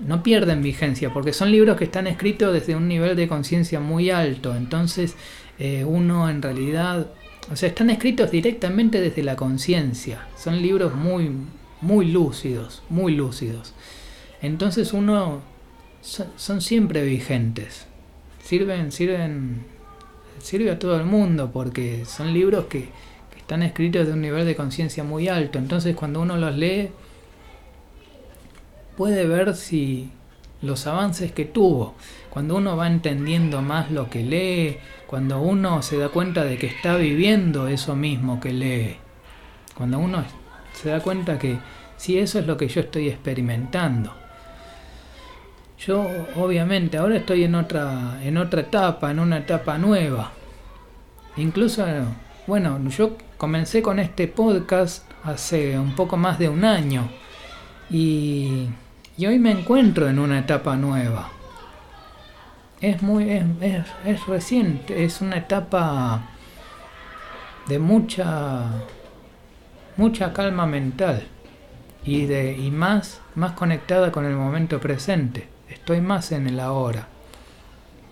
No 0.00 0.22
pierden 0.22 0.62
vigencia 0.62 1.12
porque 1.12 1.32
son 1.32 1.52
libros 1.52 1.76
que 1.76 1.84
están 1.84 2.06
escritos 2.06 2.52
desde 2.52 2.74
un 2.74 2.88
nivel 2.88 3.16
de 3.16 3.28
conciencia 3.28 3.78
muy 3.80 4.10
alto. 4.10 4.54
Entonces 4.56 5.14
eh, 5.58 5.84
uno 5.84 6.28
en 6.28 6.42
realidad, 6.42 7.06
o 7.52 7.56
sea, 7.56 7.68
están 7.68 7.90
escritos 7.90 8.30
directamente 8.30 9.00
desde 9.00 9.22
la 9.22 9.36
conciencia. 9.36 10.26
Son 10.36 10.60
libros 10.60 10.94
muy, 10.94 11.30
muy 11.80 12.10
lúcidos, 12.10 12.82
muy 12.88 13.14
lúcidos. 13.14 13.74
Entonces 14.42 14.92
uno 14.92 15.42
son, 16.00 16.60
siempre 16.60 17.04
vigentes. 17.04 17.86
Sirven, 18.42 18.92
sirven, 18.92 19.64
sirve 20.38 20.70
a 20.70 20.78
todo 20.78 20.96
el 20.96 21.04
mundo 21.04 21.50
porque 21.52 22.04
son 22.04 22.34
libros 22.34 22.66
que 22.66 22.88
están 23.44 23.62
escritos 23.62 24.06
de 24.06 24.14
un 24.14 24.22
nivel 24.22 24.46
de 24.46 24.56
conciencia 24.56 25.04
muy 25.04 25.28
alto. 25.28 25.58
Entonces 25.58 25.94
cuando 25.94 26.22
uno 26.22 26.38
los 26.38 26.56
lee, 26.56 26.88
puede 28.96 29.26
ver 29.26 29.54
si 29.54 30.10
los 30.62 30.86
avances 30.86 31.30
que 31.32 31.44
tuvo. 31.44 31.94
Cuando 32.30 32.56
uno 32.56 32.74
va 32.74 32.86
entendiendo 32.86 33.60
más 33.60 33.90
lo 33.90 34.08
que 34.08 34.22
lee, 34.22 34.78
cuando 35.06 35.42
uno 35.42 35.82
se 35.82 35.98
da 35.98 36.08
cuenta 36.08 36.42
de 36.42 36.56
que 36.56 36.68
está 36.68 36.96
viviendo 36.96 37.68
eso 37.68 37.94
mismo 37.94 38.40
que 38.40 38.54
lee. 38.54 38.96
Cuando 39.74 39.98
uno 39.98 40.24
se 40.72 40.88
da 40.88 41.00
cuenta 41.00 41.38
que 41.38 41.58
si 41.98 42.16
eso 42.18 42.38
es 42.38 42.46
lo 42.46 42.56
que 42.56 42.68
yo 42.68 42.80
estoy 42.80 43.10
experimentando. 43.10 44.14
Yo 45.78 46.08
obviamente 46.36 46.96
ahora 46.96 47.16
estoy 47.16 47.44
en 47.44 47.56
otra 47.56 48.20
en 48.24 48.38
otra 48.38 48.62
etapa, 48.62 49.10
en 49.10 49.18
una 49.18 49.36
etapa 49.36 49.76
nueva. 49.76 50.32
Incluso 51.36 51.84
bueno, 52.46 52.78
yo 52.88 53.16
comencé 53.36 53.82
con 53.82 53.98
este 53.98 54.28
podcast 54.28 55.10
hace 55.22 55.78
un 55.78 55.94
poco 55.94 56.16
más 56.16 56.38
de 56.38 56.48
un 56.48 56.64
año 56.64 57.08
y, 57.90 58.68
hoy 59.18 59.38
me 59.38 59.50
encuentro 59.50 60.08
en 60.08 60.18
una 60.18 60.40
etapa 60.40 60.76
nueva. 60.76 61.30
Es 62.80 63.02
muy 63.02 63.30
es, 63.30 63.44
es 64.04 64.26
reciente, 64.26 65.04
es 65.04 65.20
una 65.20 65.38
etapa 65.38 66.28
de 67.66 67.78
mucha 67.78 68.70
mucha 69.96 70.32
calma 70.32 70.66
mental 70.66 71.22
y, 72.04 72.26
de, 72.26 72.52
y 72.52 72.70
más, 72.70 73.20
más 73.34 73.52
conectada 73.52 74.12
con 74.12 74.24
el 74.26 74.34
momento 74.34 74.80
presente. 74.80 75.48
Estoy 75.68 76.00
más 76.00 76.32
en 76.32 76.46
el 76.46 76.60
ahora. 76.60 77.08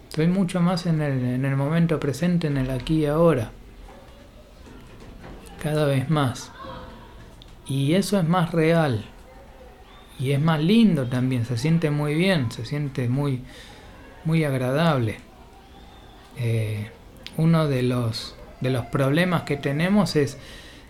Estoy 0.08 0.28
mucho 0.28 0.60
más 0.60 0.86
en 0.86 1.02
el, 1.02 1.24
en 1.24 1.44
el 1.44 1.56
momento 1.56 1.98
presente, 2.00 2.46
en 2.46 2.56
el 2.56 2.70
aquí 2.70 3.00
y 3.00 3.06
ahora. 3.06 3.50
Cada 5.62 5.86
vez 5.86 6.10
más. 6.10 6.50
Y 7.66 7.94
eso 7.94 8.18
es 8.18 8.26
más 8.26 8.52
real. 8.52 9.04
Y 10.18 10.32
es 10.32 10.40
más 10.40 10.60
lindo 10.60 11.06
también. 11.06 11.44
Se 11.44 11.56
siente 11.56 11.90
muy 11.90 12.14
bien. 12.14 12.50
Se 12.50 12.64
siente 12.64 13.08
muy, 13.08 13.42
muy 14.24 14.44
agradable. 14.44 15.18
Eh, 16.38 16.90
uno 17.36 17.68
de 17.68 17.82
los, 17.82 18.34
de 18.60 18.70
los 18.70 18.86
problemas 18.86 19.42
que 19.42 19.56
tenemos 19.56 20.16
es, 20.16 20.38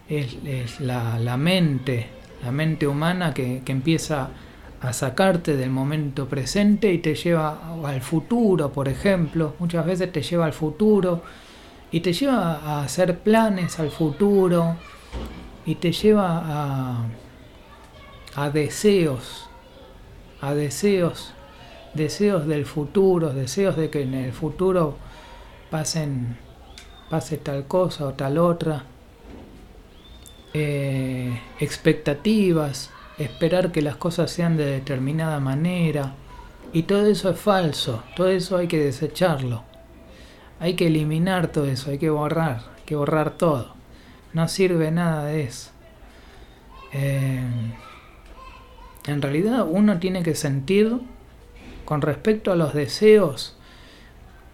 es, 0.09 0.81
la, 0.81 1.19
la 1.19 1.37
mente 1.37 2.23
la 2.43 2.51
mente 2.51 2.87
humana 2.87 3.33
que, 3.33 3.63
empieza 3.67 4.31
a 4.81 4.93
sacarte 4.93 5.57
del 5.57 5.71
momento 5.71 6.29
presente 6.29 6.93
y 6.93 6.99
te 6.99 7.15
lleva 7.15 7.77
al 7.85 8.01
futuro, 8.01 8.73
por 8.73 8.89
ejemplo. 8.89 9.55
Muchas 9.61 9.87
veces 9.87 10.11
te 10.11 10.23
lleva 10.23 10.47
al 10.47 10.53
futuro 10.53 11.23
y 11.93 12.01
te 12.01 12.15
lleva 12.15 12.55
a 12.55 12.83
hacer 12.83 13.19
planes 13.19 13.79
al 13.79 13.91
futuro 13.91 14.77
y 15.67 15.75
te 15.75 15.93
lleva 15.93 16.43
a, 16.43 17.05
a 18.35 18.51
deseos, 18.51 19.47
a 20.41 20.55
deseos, 20.55 21.35
deseos 21.93 22.47
del 22.47 22.65
futuro, 22.65 23.35
deseos 23.35 23.77
de 23.77 23.91
que 23.91 24.03
en 24.03 24.15
el 24.15 24.33
futuro 24.33 24.97
pasen, 25.71 26.39
pase 27.11 27.37
tal 27.37 27.67
cosa 27.67 28.07
o 28.07 28.15
tal 28.15 28.39
otra. 28.39 28.87
Eh, 30.55 31.41
expectativas, 31.61 32.91
esperar 33.19 33.73
que 33.73 33.81
las 33.81 33.97
cosas 33.97 34.31
sean 34.31 34.57
de 34.57 34.67
determinada 34.67 35.41
manera. 35.41 36.15
Y 36.73 36.85
todo 36.85 37.07
eso 37.07 37.31
es 37.31 37.39
falso, 37.39 38.03
todo 38.17 38.29
eso 38.29 38.57
hay 38.57 38.67
que 38.67 38.79
desecharlo. 38.79 39.72
Hay 40.63 40.75
que 40.75 40.87
eliminar 40.87 41.49
todo 41.49 41.67
eso, 41.67 41.91
hay 41.91 41.99
que 41.99 42.09
borrar, 42.09 42.63
hay 42.77 42.85
que 42.87 42.97
borrar 42.97 43.33
todo. 43.33 43.75
No 44.33 44.49
sirve 44.49 44.91
nada 44.91 45.27
de 45.27 45.43
eso. 45.43 45.73
Eh, 46.95 47.43
en 49.07 49.23
realidad 49.23 49.67
uno 49.69 49.99
tiene 49.99 50.23
que 50.23 50.35
sentir, 50.35 51.01
con 51.85 52.01
respecto 52.01 52.53
a 52.53 52.57
los 52.57 52.73
deseos, 52.73 53.59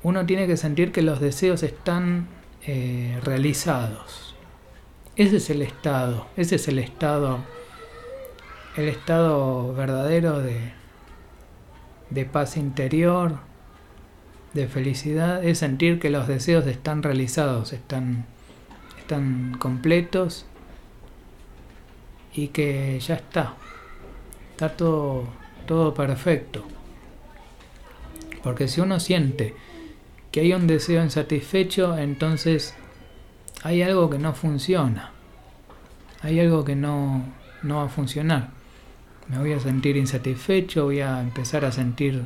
uno 0.02 0.26
tiene 0.26 0.48
que 0.48 0.56
sentir 0.56 0.90
que 0.90 1.02
los 1.02 1.20
deseos 1.20 1.62
están 1.62 2.26
eh, 2.66 3.20
realizados 3.22 4.28
ese 5.18 5.38
es 5.38 5.50
el 5.50 5.62
estado, 5.62 6.28
ese 6.36 6.54
es 6.54 6.68
el 6.68 6.78
estado, 6.78 7.40
el 8.76 8.86
estado 8.86 9.74
verdadero 9.74 10.38
de, 10.38 10.72
de 12.10 12.24
paz 12.24 12.56
interior, 12.56 13.40
de 14.54 14.68
felicidad, 14.68 15.44
es 15.44 15.58
sentir 15.58 16.00
que 16.00 16.10
los 16.10 16.26
deseos 16.26 16.66
están 16.66 17.02
realizados, 17.02 17.72
están, 17.72 18.26
están 18.98 19.56
completos 19.58 20.46
y 22.32 22.48
que 22.48 22.98
ya 23.00 23.14
está, 23.14 23.54
está 24.52 24.76
todo, 24.76 25.28
todo 25.66 25.94
perfecto. 25.94 26.64
Porque 28.42 28.68
si 28.68 28.80
uno 28.80 29.00
siente 29.00 29.54
que 30.30 30.40
hay 30.40 30.52
un 30.52 30.66
deseo 30.66 31.02
insatisfecho, 31.02 31.96
entonces 31.98 32.74
hay 33.62 33.82
algo 33.82 34.08
que 34.08 34.18
no 34.18 34.34
funciona. 34.34 35.12
Hay 36.22 36.40
algo 36.40 36.64
que 36.64 36.76
no, 36.76 37.24
no 37.62 37.76
va 37.76 37.84
a 37.84 37.88
funcionar. 37.88 38.50
Me 39.28 39.38
voy 39.38 39.52
a 39.52 39.60
sentir 39.60 39.96
insatisfecho, 39.96 40.84
voy 40.84 41.00
a 41.00 41.20
empezar 41.20 41.64
a 41.64 41.72
sentir 41.72 42.24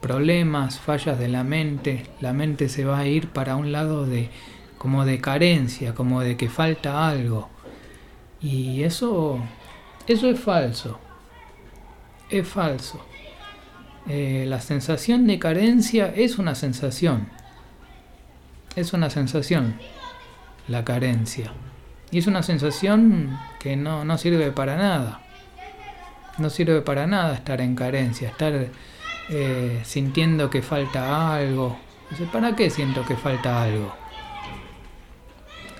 problemas, 0.00 0.78
fallas 0.78 1.18
de 1.18 1.28
la 1.28 1.44
mente. 1.44 2.06
La 2.20 2.32
mente 2.32 2.68
se 2.68 2.84
va 2.84 2.98
a 2.98 3.06
ir 3.06 3.28
para 3.28 3.56
un 3.56 3.72
lado 3.72 4.06
de 4.06 4.30
como 4.78 5.04
de 5.04 5.20
carencia, 5.20 5.94
como 5.94 6.22
de 6.22 6.36
que 6.36 6.48
falta 6.48 7.08
algo. 7.08 7.48
Y 8.40 8.82
eso, 8.82 9.38
eso 10.06 10.28
es 10.28 10.40
falso. 10.40 10.98
Es 12.30 12.48
falso. 12.48 13.04
Eh, 14.08 14.44
la 14.48 14.60
sensación 14.60 15.26
de 15.26 15.38
carencia 15.38 16.12
es 16.14 16.38
una 16.38 16.54
sensación. 16.54 17.28
Es 18.76 18.92
una 18.92 19.10
sensación 19.10 19.74
la 20.70 20.84
carencia. 20.84 21.52
Y 22.10 22.18
es 22.18 22.26
una 22.26 22.42
sensación 22.42 23.38
que 23.58 23.76
no, 23.76 24.18
sirve 24.18 24.52
para 24.52 24.76
nada. 24.76 25.20
No 26.38 26.48
sirve 26.48 26.80
para 26.80 27.06
nada 27.06 27.34
estar 27.34 27.60
en 27.60 27.74
carencia, 27.74 28.30
estar 28.30 28.68
eh, 29.30 29.80
sintiendo 29.84 30.50
que 30.50 30.60
falta 30.60 31.34
algo. 31.34 31.78
¿Para 32.32 32.56
qué 32.56 32.68
siento 32.68 33.04
que 33.06 33.16
falta 33.16 33.62
algo? 33.62 33.94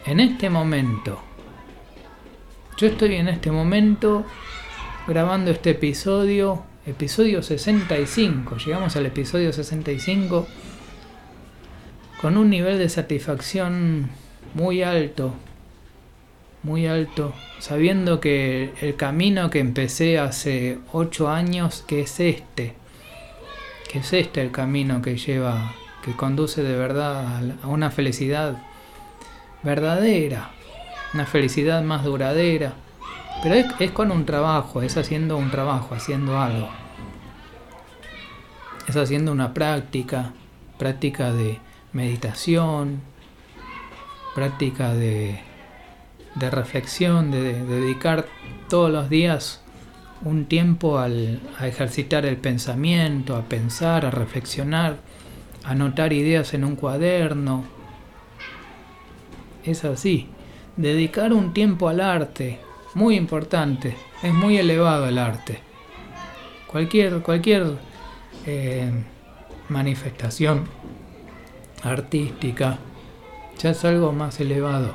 En 0.07 0.21
este 0.21 0.49
momento, 0.49 1.21
yo 2.77 2.87
estoy 2.87 3.17
en 3.17 3.29
este 3.29 3.51
momento 3.51 4.25
grabando 5.07 5.51
este 5.51 5.71
episodio, 5.71 6.63
episodio 6.87 7.43
65, 7.43 8.57
llegamos 8.59 8.95
al 8.95 9.07
episodio 9.07 9.53
65 9.53 10.47
con 12.21 12.37
un 12.37 12.51
nivel 12.51 12.79
de 12.79 12.89
satisfacción 12.89 14.11
muy 14.55 14.83
alto, 14.83 15.35
muy 16.63 16.87
alto, 16.87 17.35
sabiendo 17.59 18.21
que 18.21 18.73
el 18.81 18.95
camino 18.95 19.51
que 19.51 19.59
empecé 19.59 20.19
hace 20.19 20.79
ocho 20.93 21.29
años, 21.29 21.83
que 21.87 22.03
es 22.03 22.21
este, 22.21 22.75
que 23.90 23.98
es 23.98 24.12
este 24.12 24.40
el 24.40 24.53
camino 24.53 25.03
que 25.03 25.16
lleva, 25.16 25.72
que 26.05 26.12
conduce 26.12 26.62
de 26.62 26.76
verdad 26.76 27.42
a 27.61 27.66
una 27.66 27.90
felicidad 27.90 28.62
verdadera, 29.64 30.53
una 31.12 31.26
felicidad 31.26 31.83
más 31.83 32.05
duradera, 32.05 32.74
pero 33.42 33.57
es, 33.57 33.66
es 33.81 33.90
con 33.90 34.12
un 34.12 34.24
trabajo, 34.26 34.81
es 34.83 34.96
haciendo 34.96 35.37
un 35.37 35.50
trabajo, 35.50 35.96
haciendo 35.96 36.38
algo, 36.38 36.68
es 38.87 38.96
haciendo 38.96 39.33
una 39.33 39.55
práctica, 39.55 40.35
práctica 40.79 41.33
de 41.33 41.59
meditación, 41.92 43.00
práctica 44.37 44.94
de, 44.94 45.40
reflexión, 46.37 47.33
de, 47.33 47.64
dedicar 47.64 48.26
todos 48.68 48.92
los 48.92 49.11
días 49.11 49.64
un 50.22 50.46
tiempo 50.46 50.98
al, 50.98 51.40
a 51.59 51.66
ejercitar 51.66 52.26
el 52.26 52.37
pensamiento, 52.37 53.37
a 53.37 53.42
pensar, 53.42 54.04
a 54.04 54.11
reflexionar, 54.11 54.96
a 55.64 55.70
anotar 55.70 56.12
ideas 56.12 56.54
en 56.54 56.64
un 56.64 56.76
cuaderno. 56.76 57.64
Es 59.64 59.85
así. 59.85 60.28
Dedicar 60.76 61.33
un 61.33 61.52
tiempo 61.52 61.88
al 61.88 62.00
arte, 62.00 62.59
muy 62.94 63.16
importante, 63.16 63.96
es 64.22 64.33
muy 64.33 64.56
elevado 64.56 65.09
el 65.09 65.18
arte. 65.18 65.61
Cualquier, 66.66 67.20
cualquier 67.22 67.74
eh, 68.46 68.90
manifestación 69.68 70.64
artística 71.83 72.78
ya 73.59 73.70
es 73.70 73.85
algo 73.85 74.12
más 74.12 74.40
elevado 74.40 74.94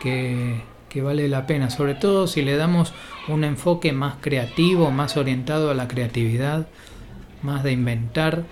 que, 0.00 0.60
vale 1.00 1.28
la 1.28 1.46
pena, 1.46 1.70
sobre 1.70 1.94
todo 1.94 2.26
si 2.26 2.42
le 2.42 2.56
damos 2.56 2.92
un 3.28 3.44
enfoque 3.44 3.92
más 3.92 4.16
creativo, 4.20 4.90
más 4.90 5.16
orientado 5.16 5.70
a 5.70 5.74
la 5.74 5.88
creatividad, 5.88 6.66
más 7.42 7.62
de 7.62 7.72
inventar, 7.72 8.44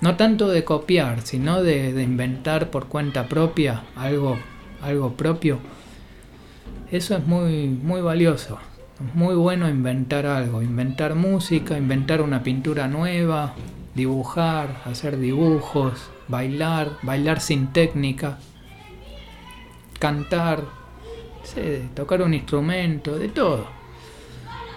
no 0.00 0.16
tanto 0.16 0.48
de 0.48 0.64
copiar, 0.64 1.22
sino 1.22 1.62
de, 1.62 1.90
inventar 2.02 2.70
por 2.70 2.88
cuenta 2.88 3.28
propia 3.28 3.84
algo, 3.96 4.38
algo 4.82 5.12
propio. 5.14 5.58
Eso 6.90 7.16
es 7.16 7.26
muy, 7.26 7.68
muy 7.68 8.00
valioso. 8.00 8.58
Muy 9.14 9.34
bueno 9.34 9.68
inventar 9.68 10.26
algo, 10.26 10.62
inventar 10.62 11.14
música, 11.14 11.76
inventar 11.76 12.20
una 12.20 12.42
pintura 12.42 12.86
nueva, 12.86 13.54
dibujar, 13.94 14.80
hacer 14.84 15.18
dibujos, 15.18 16.10
bailar, 16.28 16.90
bailar 17.02 17.40
sin 17.40 17.68
técnica, 17.68 18.38
cantar, 19.98 20.64
de 21.54 21.88
tocar 21.94 22.22
un 22.22 22.34
instrumento, 22.34 23.18
de 23.18 23.28
todo. 23.28 23.66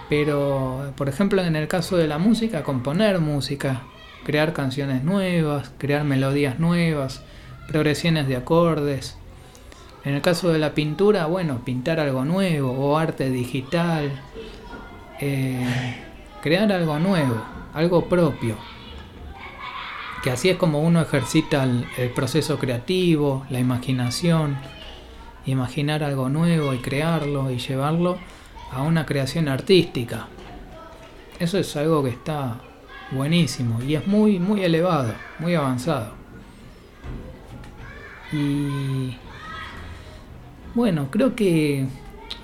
Pero, 0.08 0.92
por 0.96 1.08
ejemplo, 1.08 1.42
en 1.42 1.56
el 1.56 1.68
caso 1.68 1.96
de 1.96 2.06
la 2.06 2.18
música, 2.18 2.62
componer 2.62 3.18
música, 3.20 3.82
crear 4.24 4.52
canciones 4.52 5.02
nuevas, 5.02 5.72
crear 5.78 6.04
melodías 6.04 6.58
nuevas, 6.58 7.22
progresiones 7.68 8.28
de 8.28 8.36
acordes. 8.36 9.16
En 10.04 10.14
el 10.14 10.22
caso 10.22 10.52
de 10.52 10.58
la 10.58 10.74
pintura, 10.74 11.26
bueno, 11.26 11.64
pintar 11.64 11.98
algo 11.98 12.24
nuevo 12.24 12.70
o 12.70 12.96
arte 12.96 13.30
digital, 13.30 14.12
eh, 15.20 15.96
crear 16.42 16.70
algo 16.70 16.98
nuevo, 17.00 17.42
algo 17.74 18.08
propio. 18.08 18.56
Que 20.22 20.30
así 20.30 20.48
es 20.48 20.56
como 20.56 20.80
uno 20.80 21.00
ejercita 21.00 21.64
el 21.64 22.10
proceso 22.10 22.58
creativo, 22.58 23.44
la 23.50 23.58
imaginación 23.58 24.56
imaginar 25.46 26.02
algo 26.02 26.28
nuevo 26.28 26.74
y 26.74 26.78
crearlo 26.78 27.50
y 27.50 27.58
llevarlo 27.58 28.18
a 28.72 28.82
una 28.82 29.06
creación 29.06 29.48
artística. 29.48 30.28
Eso 31.38 31.58
es 31.58 31.76
algo 31.76 32.02
que 32.02 32.10
está 32.10 32.60
buenísimo 33.10 33.82
y 33.82 33.94
es 33.94 34.06
muy, 34.06 34.38
muy 34.38 34.64
elevado, 34.64 35.14
muy 35.38 35.54
avanzado. 35.54 36.14
Y 38.32 39.16
bueno, 40.74 41.08
creo 41.10 41.34
que 41.36 41.86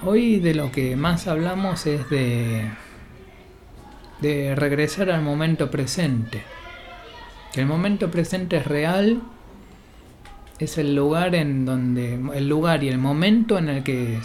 hoy 0.05 0.39
de 0.39 0.55
lo 0.55 0.71
que 0.71 0.97
más 0.97 1.27
hablamos 1.27 1.87
es 1.87 2.09
de, 2.09 2.71
de 4.21 4.55
regresar 4.55 5.11
al 5.11 5.23
momento 5.23 5.71
presente. 5.71 6.43
El 7.55 7.67
momento 7.67 8.11
presente 8.11 8.57
es 8.57 8.67
real 8.67 9.21
es 10.59 10.79
el 10.79 10.95
lugar 10.95 11.35
en 11.35 11.65
donde 11.65 12.15
el 12.35 12.49
lugar 12.49 12.85
y 12.85 12.89
el 12.89 12.99
momento 12.99 13.59
en 13.59 13.69
el 13.69 13.83
que 13.83 14.19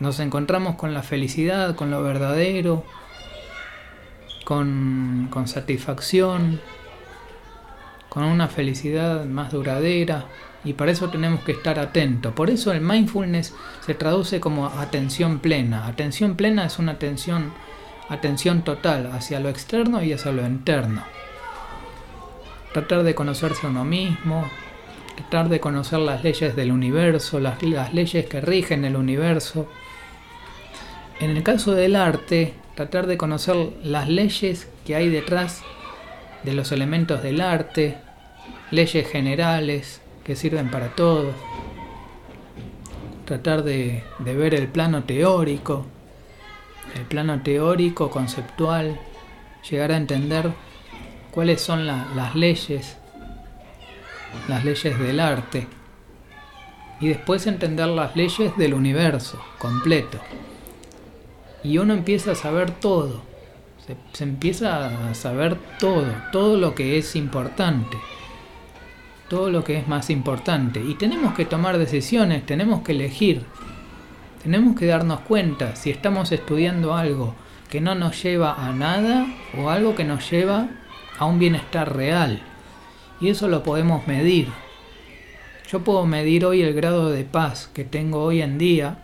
nos 0.00 0.20
encontramos 0.20 0.76
con 0.76 0.94
la 0.94 1.02
felicidad, 1.02 1.74
con 1.74 1.90
lo 1.90 2.02
verdadero, 2.02 2.84
con, 4.44 5.28
con 5.30 5.48
satisfacción, 5.48 6.60
con 8.08 8.24
una 8.24 8.48
felicidad 8.48 9.24
más 9.26 9.52
duradera 9.52 10.26
y 10.64 10.72
para 10.72 10.90
eso 10.90 11.08
tenemos 11.08 11.40
que 11.40 11.52
estar 11.52 11.78
atentos. 11.78 12.32
Por 12.32 12.50
eso 12.50 12.72
el 12.72 12.80
mindfulness 12.80 13.54
se 13.84 13.94
traduce 13.94 14.40
como 14.40 14.66
atención 14.66 15.38
plena. 15.38 15.86
Atención 15.86 16.34
plena 16.34 16.66
es 16.66 16.78
una 16.78 16.92
atención, 16.92 17.52
atención 18.08 18.62
total 18.62 19.10
hacia 19.12 19.40
lo 19.40 19.48
externo 19.48 20.02
y 20.02 20.12
hacia 20.12 20.32
lo 20.32 20.44
interno. 20.44 21.02
Tratar 22.72 23.02
de 23.02 23.14
conocerse 23.14 23.66
a 23.66 23.70
uno 23.70 23.84
mismo, 23.84 24.48
tratar 25.18 25.48
de 25.48 25.58
conocer 25.58 25.98
las 25.98 26.22
leyes 26.22 26.54
del 26.54 26.70
universo, 26.70 27.40
las, 27.40 27.60
leyes 27.60 28.26
que 28.26 28.40
rigen 28.40 28.84
el 28.84 28.94
universo. 28.94 29.68
En 31.18 31.30
el 31.30 31.42
caso 31.42 31.72
del 31.72 31.96
arte, 31.96 32.54
tratar 32.76 33.08
de 33.08 33.18
conocer 33.18 33.56
las 33.82 34.08
leyes 34.08 34.68
que 34.86 34.94
hay 34.94 35.08
detrás 35.08 35.62
de 36.44 36.54
los 36.54 36.70
elementos 36.70 37.20
del 37.20 37.40
arte, 37.40 37.98
leyes 38.70 39.10
generales 39.10 40.00
que 40.22 40.36
sirven 40.36 40.70
para 40.70 40.94
todos. 40.94 41.34
Tratar 43.24 43.64
de, 43.64 44.04
ver 44.20 44.54
el 44.54 44.68
plano 44.68 45.02
teórico, 45.02 45.84
el 46.94 47.02
plano 47.02 47.42
teórico, 47.42 48.08
conceptual, 48.08 49.00
llegar 49.68 49.90
a 49.90 49.96
entender 49.96 50.52
cuáles 51.32 51.60
son 51.60 51.88
las 51.88 52.36
leyes 52.36 52.98
las 54.48 54.64
leyes 54.64 54.98
del 54.98 55.20
arte 55.20 55.66
y 57.00 57.08
después 57.08 57.46
entender 57.46 57.88
las 57.88 58.16
leyes 58.16 58.56
del 58.56 58.74
universo 58.74 59.40
completo. 59.58 60.18
Y 61.62 61.78
uno 61.78 61.94
empieza 61.94 62.32
a 62.32 62.34
saber 62.34 62.70
todo, 62.70 63.22
se, 64.12 64.24
empieza 64.24 65.08
a 65.08 65.14
saber 65.14 65.56
todo, 65.78 66.06
todo 66.32 66.56
lo 66.56 66.74
que 66.74 66.98
es 66.98 67.16
importante, 67.16 67.96
todo 69.28 69.50
lo 69.50 69.64
que 69.64 69.78
es 69.78 69.88
más 69.88 70.10
importante. 70.10 70.80
Y 70.80 70.94
tenemos 70.94 71.34
que 71.34 71.44
tomar 71.44 71.78
decisiones, 71.78 72.46
tenemos 72.46 72.82
que 72.82 72.92
elegir, 72.92 73.44
tenemos 74.42 74.78
que 74.78 74.86
darnos 74.86 75.20
cuenta 75.20 75.76
si 75.76 75.90
estamos 75.90 76.32
estudiando 76.32 76.94
algo 76.94 77.34
que 77.70 77.80
no 77.80 77.94
nos 77.94 78.22
lleva 78.22 78.54
a 78.54 78.72
nada 78.72 79.26
o 79.58 79.70
algo 79.70 79.94
que 79.94 80.04
nos 80.04 80.30
lleva 80.30 80.68
a 81.18 81.26
un 81.26 81.38
bienestar 81.38 81.94
real. 81.94 82.40
Y 83.20 83.28
eso 83.28 83.48
lo 83.48 83.62
podemos 83.62 84.06
medir. 84.06 84.48
Yo 85.70 85.80
puedo 85.80 86.06
medir 86.06 86.46
hoy 86.46 86.62
el 86.62 86.72
grado 86.72 87.10
de 87.10 87.24
paz 87.24 87.70
que 87.74 87.84
tengo 87.84 88.22
hoy 88.22 88.40
en 88.40 88.58
día 88.58 88.98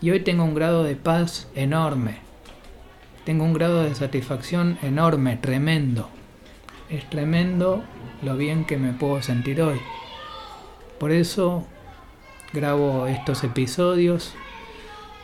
y 0.00 0.10
hoy 0.10 0.20
tengo 0.20 0.44
un 0.44 0.54
grado 0.54 0.84
de 0.84 0.96
paz 0.96 1.48
enorme. 1.54 2.18
Tengo 3.24 3.44
un 3.44 3.52
grado 3.52 3.82
de 3.82 3.94
satisfacción 3.94 4.78
enorme, 4.82 5.36
tremendo. 5.36 6.08
Es 6.88 7.08
tremendo 7.10 7.82
lo 8.22 8.36
bien 8.36 8.64
que 8.64 8.76
me 8.76 8.92
puedo 8.92 9.20
sentir 9.20 9.60
hoy. 9.60 9.80
Por 10.98 11.10
eso 11.10 11.66
grabo 12.52 13.06
estos 13.08 13.42
episodios 13.44 14.32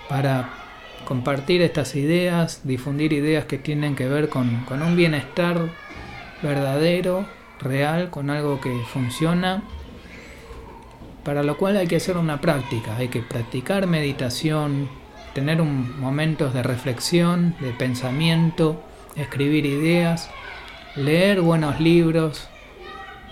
para 0.09 0.51
compartir 1.05 1.63
estas 1.63 1.95
ideas, 1.95 2.63
difundir 2.65 3.13
ideas 3.13 3.45
que 3.45 3.59
tienen 3.59 3.95
que 3.95 4.09
ver 4.09 4.29
con, 4.29 4.65
con 4.65 4.83
un 4.83 4.97
bienestar 4.97 5.71
verdadero 6.43 7.25
real, 7.63 8.11
con 8.11 8.31
algo 8.31 8.61
que 8.61 8.73
funciona, 8.93 9.63
para 11.25 11.43
lo 11.43 11.57
cual 11.57 11.77
hay 11.77 11.87
que 11.87 11.97
hacer 11.97 12.17
una 12.17 12.41
práctica, 12.41 12.97
hay 12.97 13.09
que 13.09 13.21
practicar 13.21 13.87
meditación, 13.87 14.89
tener 15.35 15.63
momentos 15.63 16.53
de 16.53 16.63
reflexión, 16.63 17.55
de 17.61 17.71
pensamiento, 17.71 18.83
escribir 19.17 19.67
ideas, 19.67 20.31
leer 20.97 21.41
buenos 21.41 21.81
libros, 21.81 22.49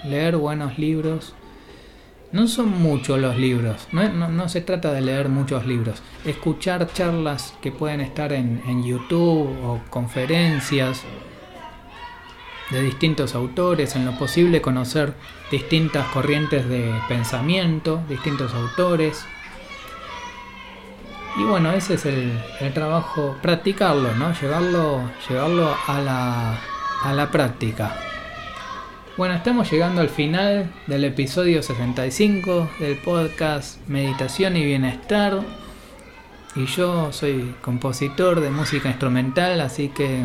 leer 0.05 0.37
buenos 0.37 0.79
libros. 0.79 1.35
No 2.33 2.47
son 2.47 2.81
muchos 2.81 3.19
los 3.19 3.37
libros, 3.37 3.89
no, 3.91 4.49
se 4.49 4.61
trata 4.61 4.93
de 4.93 5.01
leer 5.01 5.29
muchos 5.29 5.67
libros, 5.67 6.01
escuchar 6.25 6.93
charlas 6.93 7.55
que 7.61 7.73
pueden 7.73 8.01
estar 8.01 8.33
en, 8.33 8.63
en 8.69 8.85
YouTube 8.85 9.49
o 9.65 9.81
conferencias, 9.91 11.03
de 12.71 12.83
distintos 12.83 13.35
autores, 13.35 13.97
en 13.97 14.05
lo 14.05 14.17
posible 14.17 14.61
conocer 14.61 15.15
distintas 15.51 16.07
corrientes 16.09 16.69
de 16.69 16.93
pensamiento, 17.09 18.03
distintos 18.09 18.55
autores. 18.55 19.25
Y 21.37 21.45
bueno, 21.45 21.73
ese 21.73 21.95
es 21.95 22.07
el, 22.07 22.41
trabajo, 22.75 23.37
practicarlo, 23.43 24.15
¿no? 24.15 24.33
Llevarlo, 24.41 25.11
llevarlo 25.29 25.75
a 25.87 26.01
la, 26.01 26.61
a 27.03 27.13
la 27.13 27.31
práctica. 27.31 27.97
Bueno, 29.17 29.35
estamos 29.35 29.71
llegando 29.71 30.01
al 30.01 30.09
final 30.09 30.73
del 30.87 31.05
episodio 31.05 31.63
65 31.63 32.71
del 32.79 32.97
podcast 32.99 33.87
Meditación 33.89 34.57
y 34.57 34.65
Bienestar. 34.65 35.41
Y 36.57 36.67
yo 36.67 37.13
soy 37.13 37.55
compositor 37.61 38.41
de 38.41 38.51
música 38.51 38.89
instrumental, 38.89 39.61
así 39.61 39.89
que 39.89 40.25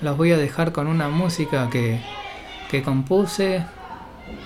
los 0.00 0.16
voy 0.16 0.32
a 0.32 0.36
dejar 0.36 0.72
con 0.72 0.86
una 0.86 1.08
música 1.08 1.68
que, 1.70 2.00
que 2.70 2.82
compuse, 2.82 3.64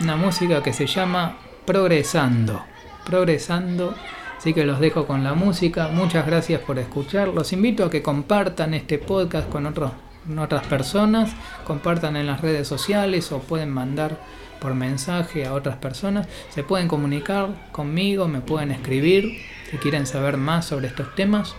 una 0.00 0.16
música 0.16 0.62
que 0.62 0.72
se 0.72 0.86
llama 0.86 1.36
Progresando. 1.64 2.62
Progresando. 3.04 3.94
Así 4.38 4.54
que 4.54 4.64
los 4.64 4.80
dejo 4.80 5.06
con 5.06 5.22
la 5.22 5.34
música. 5.34 5.88
Muchas 5.88 6.26
gracias 6.26 6.60
por 6.60 6.78
escuchar. 6.78 7.28
Los 7.28 7.52
invito 7.52 7.84
a 7.84 7.90
que 7.90 8.02
compartan 8.02 8.74
este 8.74 8.98
podcast 8.98 9.48
con 9.48 9.66
otros, 9.66 9.92
otras 10.38 10.66
personas. 10.66 11.30
Compartan 11.64 12.16
en 12.16 12.26
las 12.26 12.40
redes 12.40 12.66
sociales 12.66 13.30
o 13.30 13.38
pueden 13.38 13.70
mandar 13.70 14.18
por 14.60 14.74
mensaje 14.74 15.46
a 15.46 15.54
otras 15.54 15.76
personas. 15.76 16.26
Se 16.50 16.62
pueden 16.64 16.88
comunicar 16.88 17.68
conmigo, 17.72 18.28
me 18.28 18.40
pueden 18.40 18.70
escribir 18.70 19.38
si 19.70 19.76
quieren 19.76 20.06
saber 20.06 20.36
más 20.36 20.66
sobre 20.66 20.88
estos 20.88 21.14
temas. 21.14 21.54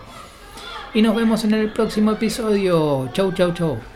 Y 0.95 1.01
nos 1.01 1.15
vemos 1.15 1.43
en 1.43 1.53
el 1.55 1.69
próximo 1.69 2.11
episodio. 2.11 3.09
Chau, 3.13 3.31
chau, 3.31 3.51
chau. 3.53 3.92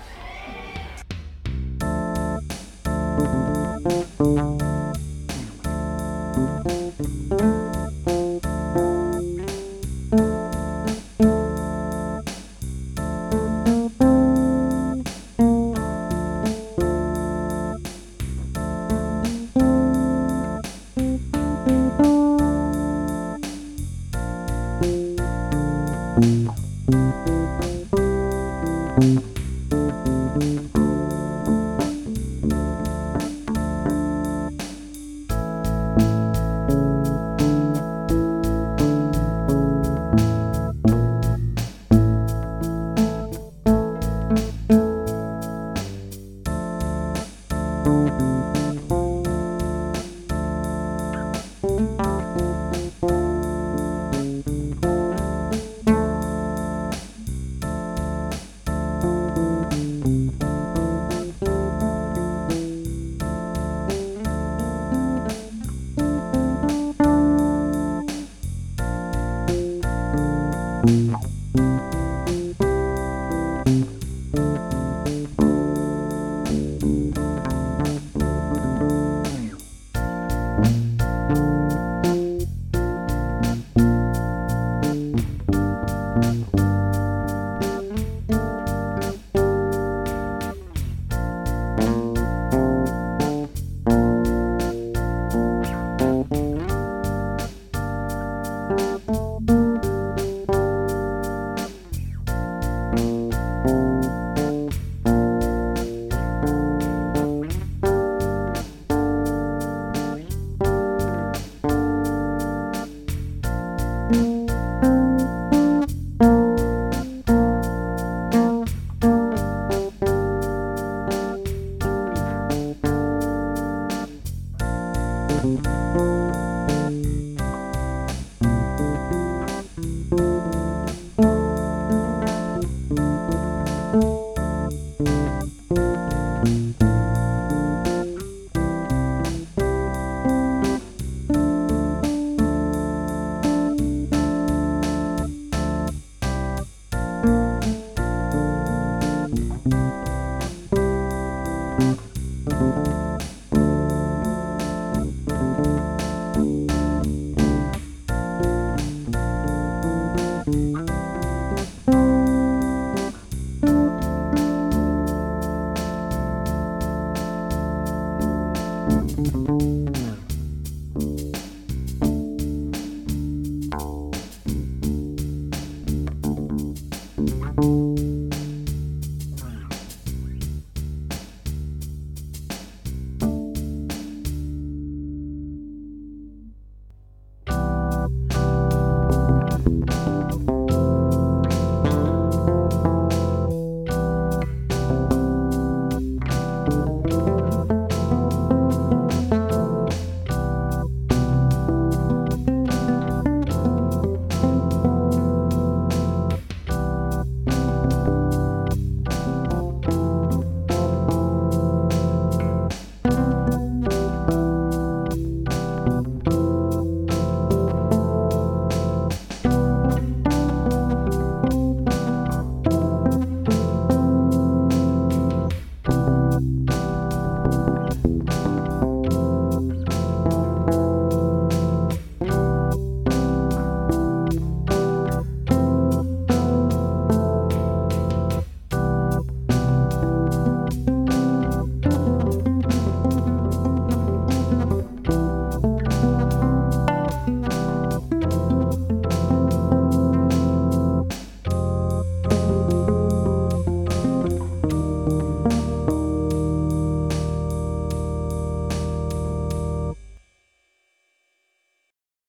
Música 47.88 48.67